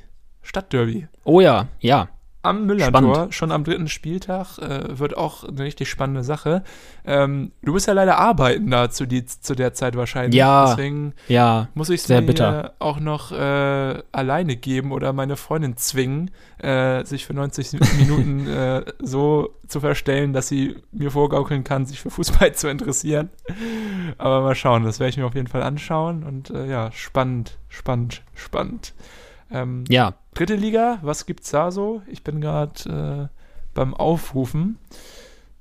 [0.42, 1.08] Stadtderby.
[1.24, 2.08] Oh ja, ja.
[2.46, 6.62] Am Müller-Tor, schon am dritten Spieltag, äh, wird auch eine richtig spannende Sache.
[7.04, 10.34] Ähm, du bist ja leider arbeiten da zu, die, zu der Zeit wahrscheinlich.
[10.36, 10.66] Ja.
[10.70, 12.74] Deswegen Ja, muss ich es mir bitter.
[12.78, 18.84] auch noch äh, alleine geben oder meine Freundin zwingen, äh, sich für 90 Minuten äh,
[19.00, 23.30] so zu verstellen, dass sie mir vorgaukeln kann, sich für Fußball zu interessieren.
[24.18, 27.58] Aber mal schauen, das werde ich mir auf jeden Fall anschauen und äh, ja, spannend,
[27.68, 28.94] spannend, spannend.
[29.50, 30.14] Ähm, ja.
[30.34, 32.02] Dritte Liga, was gibt's da so?
[32.06, 33.36] Ich bin gerade äh,
[33.74, 34.78] beim Aufrufen.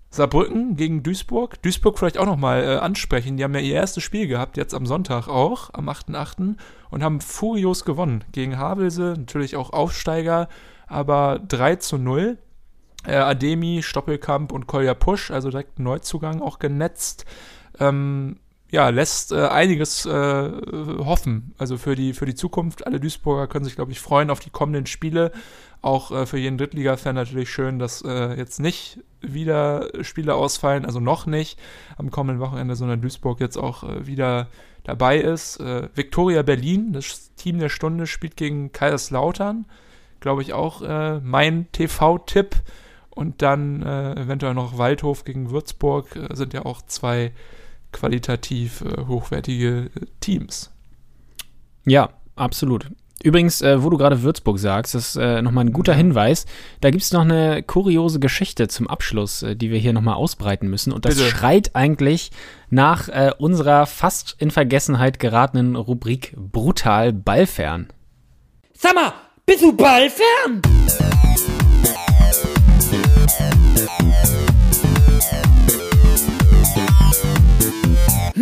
[0.10, 1.62] Saarbrücken gegen Duisburg.
[1.62, 3.36] Duisburg vielleicht auch nochmal äh, ansprechen.
[3.38, 6.56] Die haben ja ihr erstes Spiel gehabt, jetzt am Sonntag auch, am 8.8.
[6.90, 10.48] und haben furios gewonnen gegen Havelse, natürlich auch Aufsteiger,
[10.88, 12.38] aber 3 zu 0.
[13.06, 17.26] Äh, Ademi, Stoppelkamp und Kolja Pusch, also direkt Neuzugang auch genetzt.
[17.80, 18.38] Ähm,
[18.72, 21.54] ja, lässt äh, einiges äh, hoffen.
[21.58, 22.86] Also für die, für die Zukunft.
[22.88, 25.32] Alle Duisburger können sich, glaube ich, freuen auf die kommenden Spiele.
[25.82, 31.00] Auch äh, für jeden Drittliga-Fan natürlich schön, dass äh, jetzt nicht wieder Spiele ausfallen, also
[31.00, 31.60] noch nicht
[31.98, 34.48] am kommenden Wochenende, sondern Duisburg jetzt auch äh, wieder
[34.84, 35.60] dabei ist.
[35.60, 39.66] Äh, Viktoria Berlin, das Team der Stunde, spielt gegen Kaiserslautern.
[40.22, 40.82] Glaube ich auch
[41.22, 42.56] mein TV-Tipp.
[43.12, 47.32] Und dann eventuell noch Waldhof gegen Würzburg sind ja auch zwei
[47.96, 49.90] qualitativ hochwertige
[50.20, 50.72] Teams.
[51.86, 52.92] Ja, absolut.
[53.24, 55.98] Übrigens, äh, wo du gerade Würzburg sagst, das ist äh, nochmal ein guter ja.
[55.98, 56.46] Hinweis.
[56.82, 60.70] Da gibt es noch eine kuriose Geschichte zum Abschluss, äh, die wir hier nochmal ausbreiten
[60.70, 60.94] müssen.
[60.94, 61.30] Und das Bitte.
[61.30, 62.30] schreit eigentlich
[62.70, 67.88] nach äh, unserer fast in Vergessenheit geratenen Rubrik Brutal Ballfern.
[68.74, 69.14] Sag mal,
[69.46, 70.62] bist du Ballfern?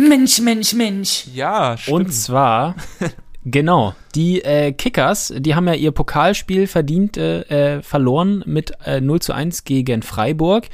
[0.08, 1.26] Mensch, Mensch, Mensch.
[1.32, 1.96] Ja, stimmt.
[1.96, 2.76] Und zwar
[3.44, 3.94] Genau.
[4.14, 9.20] Die äh, Kickers, die haben ja ihr Pokalspiel verdient äh, äh verloren mit äh, 0
[9.20, 10.68] zu 1 gegen Freiburg.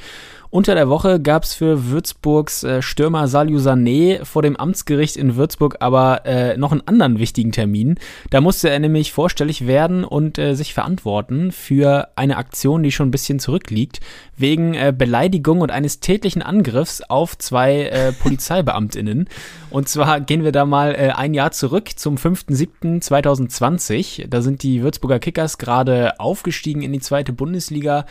[0.53, 5.37] Unter der Woche gab es für Würzburgs äh, Stürmer Salju Sané vor dem Amtsgericht in
[5.37, 7.97] Würzburg aber äh, noch einen anderen wichtigen Termin.
[8.31, 13.07] Da musste er nämlich vorstellig werden und äh, sich verantworten für eine Aktion, die schon
[13.07, 14.01] ein bisschen zurückliegt,
[14.35, 19.29] wegen äh, Beleidigung und eines tätlichen Angriffs auf zwei äh, Polizeibeamtinnen.
[19.69, 24.27] Und zwar gehen wir da mal äh, ein Jahr zurück zum 5.7.2020.
[24.27, 28.05] Da sind die Würzburger Kickers gerade aufgestiegen in die zweite Bundesliga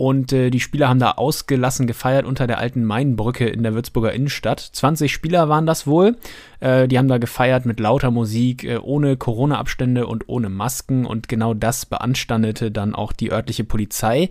[0.00, 4.14] und äh, die Spieler haben da ausgelassen gefeiert unter der alten Mainbrücke in der Würzburger
[4.14, 4.58] Innenstadt.
[4.58, 6.16] 20 Spieler waren das wohl.
[6.60, 11.04] Äh, die haben da gefeiert mit lauter Musik, äh, ohne Corona-Abstände und ohne Masken.
[11.04, 14.30] Und genau das beanstandete dann auch die örtliche Polizei,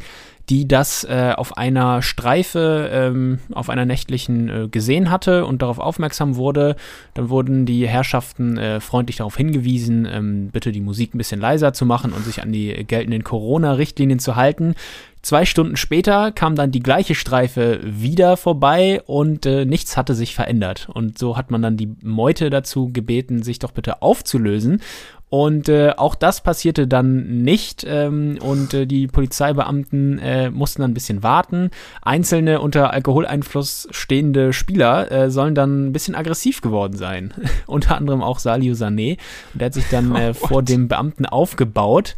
[0.50, 5.78] die das äh, auf einer Streife, ähm, auf einer nächtlichen äh, gesehen hatte und darauf
[5.78, 6.76] aufmerksam wurde.
[7.14, 11.74] Dann wurden die Herrschaften äh, freundlich darauf hingewiesen, ähm, bitte die Musik ein bisschen leiser
[11.74, 14.74] zu machen und sich an die geltenden Corona-Richtlinien zu halten.
[15.22, 20.34] Zwei Stunden später kam dann die gleiche Streife wieder vorbei und äh, nichts hatte sich
[20.34, 20.88] verändert.
[20.93, 24.82] Und so hat man dann die Meute dazu gebeten, sich doch bitte aufzulösen.
[25.30, 30.91] Und äh, auch das passierte dann nicht ähm, und äh, die Polizeibeamten äh, mussten dann
[30.91, 31.69] ein bisschen warten.
[32.01, 37.34] Einzelne unter Alkoholeinfluss stehende Spieler äh, sollen dann ein bisschen aggressiv geworden sein.
[37.67, 39.17] unter anderem auch Salio Sané.
[39.53, 42.15] Und der hat sich dann äh, oh, vor dem Beamten aufgebaut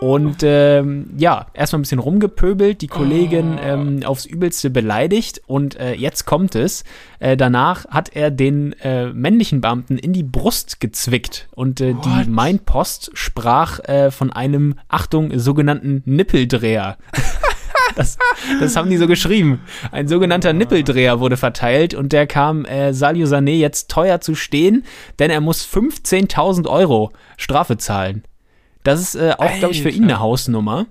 [0.00, 3.62] und ähm, ja, erstmal ein bisschen rumgepöbelt, die Kollegin oh.
[3.62, 6.84] ähm, aufs Übelste beleidigt und äh, jetzt kommt es.
[7.18, 12.30] Äh, danach hat er den äh, männlichen Beamten in die Brust gezwickt und äh, die
[12.48, 16.96] Mainpost sprach äh, von einem, Achtung, sogenannten Nippeldreher.
[17.96, 18.16] Das,
[18.60, 19.60] das haben die so geschrieben.
[19.90, 24.84] Ein sogenannter Nippeldreher wurde verteilt und der kam äh, Salio Sané jetzt teuer zu stehen,
[25.18, 28.22] denn er muss 15.000 Euro Strafe zahlen.
[28.84, 30.86] Das ist äh, auch, glaube ich, für ihn eine Hausnummer.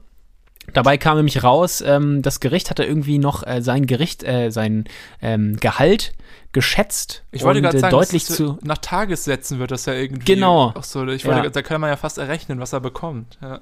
[0.77, 4.83] Dabei kam nämlich raus, ähm, das Gericht hatte irgendwie noch äh, sein Gericht, äh, sein
[5.23, 6.13] ähm, Gehalt
[6.51, 7.23] geschätzt.
[7.31, 10.35] Ich wollte gerade äh, sagen, deutlich zu nach Tagessätzen wird das ja irgendwie.
[10.35, 10.75] Genau.
[10.83, 11.49] So, ich wollte, ja.
[11.49, 13.39] da kann man ja fast errechnen, was er bekommt.
[13.41, 13.61] Ja.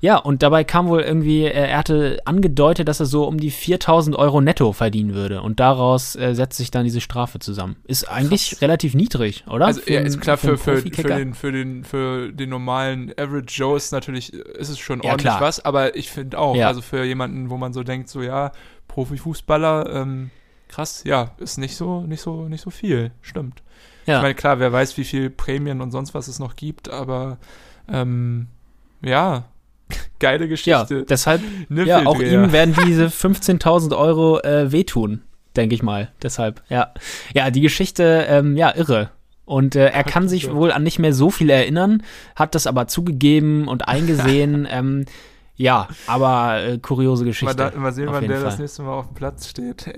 [0.00, 3.50] Ja, und dabei kam wohl irgendwie, äh, er hatte angedeutet, dass er so um die
[3.50, 5.42] 4000 Euro netto verdienen würde.
[5.42, 7.76] Und daraus äh, setzt sich dann diese Strafe zusammen.
[7.84, 8.62] Ist eigentlich Krass.
[8.62, 9.66] relativ niedrig, oder?
[9.66, 13.54] Also, für ja, ist klar, für, für, für, den, für, den, für den normalen Average
[13.54, 15.64] Joe ist natürlich, ist es schon ordentlich ja, was.
[15.64, 16.66] Aber ich finde auch, ja.
[16.66, 18.52] also für jemanden, wo man so denkt, so ja,
[18.88, 20.30] Profifußballer, ähm,
[20.68, 23.12] krass, ja, ist nicht so, nicht so, nicht so viel.
[23.20, 23.62] Stimmt.
[24.06, 24.16] Ja.
[24.16, 27.38] Ich meine, klar, wer weiß, wie viel Prämien und sonst was es noch gibt, aber
[27.88, 28.48] ähm,
[29.00, 29.44] ja,
[30.18, 30.94] geile Geschichte.
[30.94, 35.22] Ja, deshalb, ja, auch ihm werden diese 15.000 Euro äh, wehtun,
[35.56, 36.10] denke ich mal.
[36.22, 36.92] Deshalb, ja.
[37.34, 39.10] Ja, die Geschichte, ähm, ja, irre.
[39.44, 42.02] Und äh, er kann sich wohl an nicht mehr so viel erinnern,
[42.36, 44.66] hat das aber zugegeben und eingesehen.
[44.70, 45.04] ähm,
[45.62, 47.56] ja, aber äh, kuriose Geschichte.
[47.56, 48.44] Mal, da, mal sehen, wann der Fall.
[48.46, 49.92] das nächste Mal auf dem Platz steht.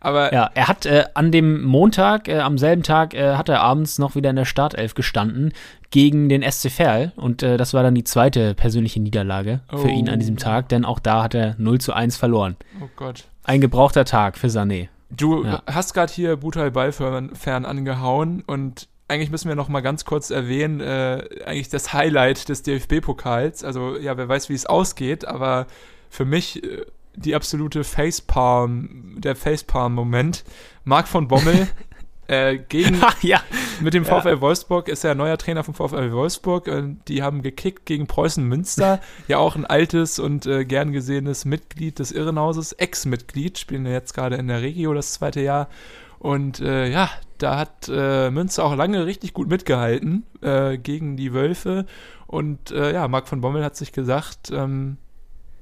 [0.00, 3.60] aber ja, er hat äh, an dem Montag, äh, am selben Tag, äh, hat er
[3.60, 5.52] abends noch wieder in der Startelf gestanden
[5.90, 7.12] gegen den SC Verl.
[7.16, 9.76] Und äh, das war dann die zweite persönliche Niederlage oh.
[9.76, 12.56] für ihn an diesem Tag, denn auch da hat er 0 zu 1 verloren.
[12.82, 13.24] Oh Gott.
[13.44, 14.88] Ein gebrauchter Tag für Sané.
[15.10, 15.62] Du ja.
[15.66, 20.80] hast gerade hier Butai Ballfern angehauen und eigentlich müssen wir noch mal ganz kurz erwähnen,
[20.80, 23.64] äh, eigentlich das Highlight des DFB-Pokals.
[23.64, 25.66] Also ja, wer weiß, wie es ausgeht, aber
[26.10, 26.84] für mich äh,
[27.16, 30.44] die absolute Facepalm, der Facepalm-Moment.
[30.84, 31.68] Marc von Bommel
[32.28, 33.42] äh, gegen Ach ja.
[33.80, 34.20] mit dem Ja.
[34.20, 36.70] VfL Wolfsburg ist er neuer Trainer vom VfL Wolfsburg.
[37.08, 39.00] Die haben gekickt gegen Preußen Münster.
[39.26, 44.12] ja, auch ein altes und äh, gern gesehenes Mitglied des Irrenhauses, Ex-Mitglied, spielen ja jetzt
[44.14, 45.68] gerade in der Regio das zweite Jahr.
[46.18, 51.32] Und äh, ja, da hat äh, Münster auch lange richtig gut mitgehalten äh, gegen die
[51.32, 51.86] Wölfe.
[52.26, 54.96] Und äh, ja, Marc von Bommel hat sich gesagt, ähm,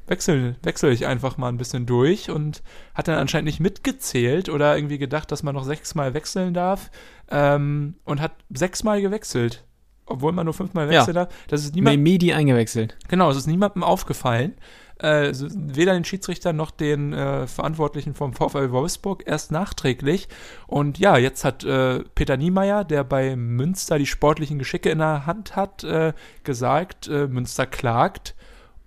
[0.07, 2.63] wechsel, wechsel ich einfach mal ein bisschen durch und
[2.95, 6.91] hat dann anscheinend nicht mitgezählt oder irgendwie gedacht, dass man noch sechsmal wechseln darf
[7.31, 9.65] ähm, und hat sechsmal gewechselt.
[10.09, 11.01] Obwohl man nur fünfmal Ja.
[11.01, 11.35] wechseln darf.
[11.49, 12.97] Das ist niemand, Medi eingewechselt.
[13.09, 14.55] Genau, es ist niemandem aufgefallen.
[14.99, 20.29] Äh, weder den Schiedsrichter noch den äh, Verantwortlichen vom VfL Wolfsburg, erst nachträglich.
[20.67, 25.27] Und ja, jetzt hat äh, Peter Niemeyer, der bei Münster die sportlichen Geschicke in der
[25.27, 28.35] Hand hat, äh, gesagt, äh, Münster klagt.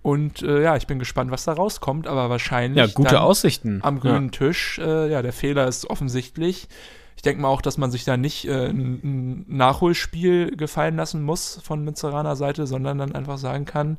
[0.02, 3.80] Und äh, ja, ich bin gespannt, was da rauskommt, aber wahrscheinlich Ja, gute Aussichten.
[3.82, 4.78] am grünen Tisch.
[4.78, 6.68] Äh, ja, der Fehler ist offensichtlich.
[7.16, 11.60] Ich denke mal auch, dass man sich da nicht äh, ein, Nachholspiel gefallen lassen muss
[11.62, 13.98] von Münsteraner Seite, sondern dann einfach sagen kann,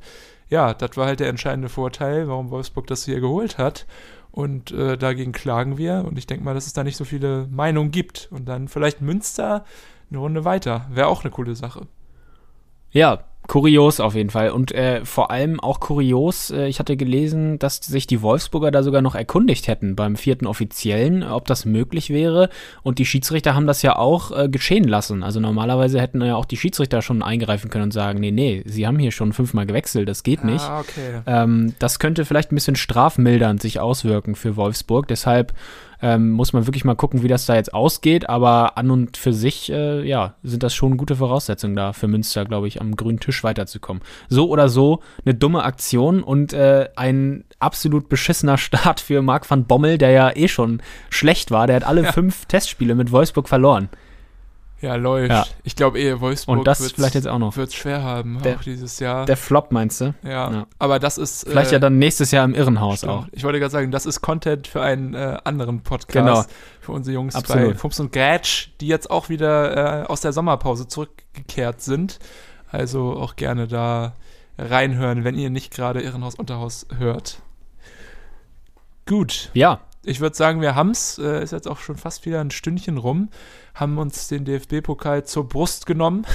[0.52, 3.88] ja, das war halt der entscheidende Vorteil, warum Wolfsburg das hier geholt hat.
[4.32, 6.06] Und äh, dagegen klagen wir.
[6.06, 8.28] Und ich denke mal, dass es da nicht so viele Meinungen gibt.
[8.32, 9.64] Und dann vielleicht Münster
[10.10, 10.88] eine Runde weiter.
[10.92, 11.88] Wäre auch eine coole Sache.
[12.92, 14.52] Ja, kurios auf jeden Fall.
[14.52, 18.84] Und äh, vor allem auch kurios, äh, ich hatte gelesen, dass sich die Wolfsburger da
[18.84, 22.50] sogar noch erkundigt hätten beim vierten Offiziellen, ob das möglich wäre.
[22.84, 25.24] Und die Schiedsrichter haben das ja auch äh, geschehen lassen.
[25.24, 28.88] Also normalerweise hätten ja auch die Schiedsrichter schon eingreifen können und sagen, nee, nee, sie
[28.88, 30.64] haben hier schon fünfmal gewechselt, das geht nicht.
[30.64, 31.22] Ah, okay.
[31.26, 35.08] Ähm, das könnte vielleicht ein bisschen strafmildernd sich auswirken für Wolfsburg.
[35.08, 35.54] Deshalb
[36.02, 38.30] ähm, muss man wirklich mal gucken, wie das da jetzt ausgeht.
[38.30, 42.46] Aber an und für sich, äh, ja, sind das schon gute Voraussetzungen da für Münster,
[42.46, 44.02] glaube ich, am grünen Tisch weiterzukommen.
[44.30, 49.66] So oder so eine dumme Aktion und äh, ein absolut beschissener Start für Marc van
[49.66, 51.68] Bommel, der ja eh schon schlecht war.
[51.68, 52.12] Der hat alle Ja.
[52.12, 53.90] fünf Testspiele mit Wolfsburg verloren.
[54.82, 55.30] Ja, läuft.
[55.30, 55.46] Ja.
[55.64, 57.56] Ich glaube, eh, Wolfsburg Und das vielleicht jetzt auch noch.
[57.56, 59.26] wird's schwer haben, Der- auch dieses Jahr.
[59.26, 60.14] Der Flop, meinst du?
[60.24, 60.52] ja.
[60.52, 60.68] Ja.
[60.80, 61.48] aber das ist.
[61.48, 63.12] Vielleicht äh, ja dann nächstes Jahr im Irrenhaus Stimmt.
[63.14, 63.28] auch.
[63.32, 66.14] Ich wollte gerade sagen, das ist Content für einen äh, anderen Podcast.
[66.14, 66.44] Genau.
[66.80, 67.78] Für unsere Jungs bei Absolut.
[67.78, 72.18] Fumps und Grätsch, die jetzt auch wieder äh, aus der Sommerpause zurückgekehrt sind.
[72.72, 74.14] Also auch gerne da
[74.58, 77.42] reinhören, wenn ihr nicht gerade Irrenhaus Unterhaus hört.
[79.08, 79.50] Gut.
[79.54, 81.20] Ja, Ich würde sagen, wir haben's.
[81.20, 83.30] Äh, ist jetzt auch schon fast wieder ein Stündchen rum.
[83.76, 86.26] Haben uns den DFB-Pokal zur Brust genommen.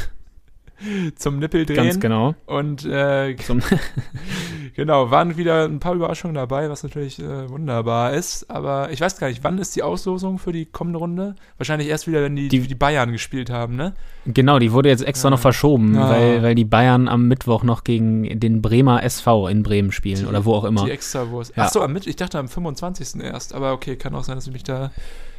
[1.16, 1.76] zum Nippel drehen.
[1.76, 2.34] ganz genau.
[2.46, 3.34] Und äh,
[4.74, 8.50] genau, waren wieder ein paar Überraschungen dabei, was natürlich äh, wunderbar ist.
[8.50, 11.34] Aber ich weiß gar nicht, wann ist die Auslosung für die kommende Runde?
[11.58, 13.94] Wahrscheinlich erst wieder, wenn die, Die- die, Bayern gespielt haben, ne?
[14.26, 15.30] Genau, die wurde jetzt extra Ja.
[15.30, 16.10] noch verschoben, Ja.
[16.10, 20.26] weil, weil die Bayern am Mittwoch noch gegen den Bremer SV in Bremen spielen Die-
[20.26, 20.84] oder wo auch immer.
[20.84, 21.56] Die Extrawurst.
[21.56, 21.64] Ja.
[21.64, 23.20] Achso, am Mitt- ich dachte am 25.
[23.22, 24.90] erst, aber okay, kann auch sein, dass ich mich da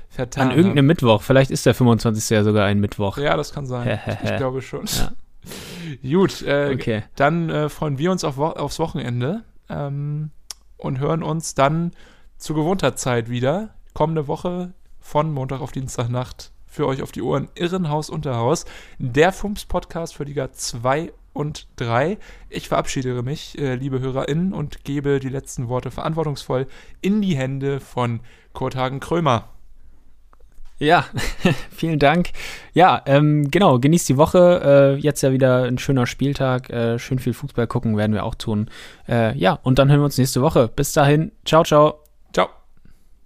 [0.10, 2.30] vertan An irgendeinem Mittwoch, vielleicht ist der 25.
[2.36, 3.18] ja sogar ein Mittwoch.
[3.18, 4.00] Ja, das kann sein.
[4.24, 4.86] ich glaube schon.
[4.86, 5.12] Ja.
[6.04, 7.04] Gut, äh, Okay.
[7.16, 10.32] dann äh, freuen wir uns auf, Wo- aufs Wochenende ähm,
[10.78, 11.92] und hören uns dann
[12.38, 13.76] zu gewohnter Zeit wieder.
[13.94, 18.66] Kommende Woche von Montag auf Dienstagnacht für euch auf die Ohren Irrenhaus Unterhaus.
[19.00, 22.18] Der Fumps-Podcast für Liga 2 und 3.
[22.50, 26.68] Ich verabschiede mich, äh, liebe HörerInnen, und gebe die letzten Worte verantwortungsvoll
[27.02, 28.20] in die Hände von
[28.54, 29.50] Kurt Hagen Krömer.
[30.80, 31.06] Ja,
[31.72, 32.30] vielen Dank.
[32.74, 34.96] Ja, ähm, genau, genießt die Woche.
[34.98, 36.70] Äh, jetzt ja wieder ein schöner Spieltag.
[36.70, 38.70] Äh, schön viel Fußball gucken werden wir auch tun.
[39.08, 40.68] Äh, ja, und dann hören wir uns nächste Woche.
[40.68, 41.32] Bis dahin.
[41.46, 42.07] Ciao, ciao.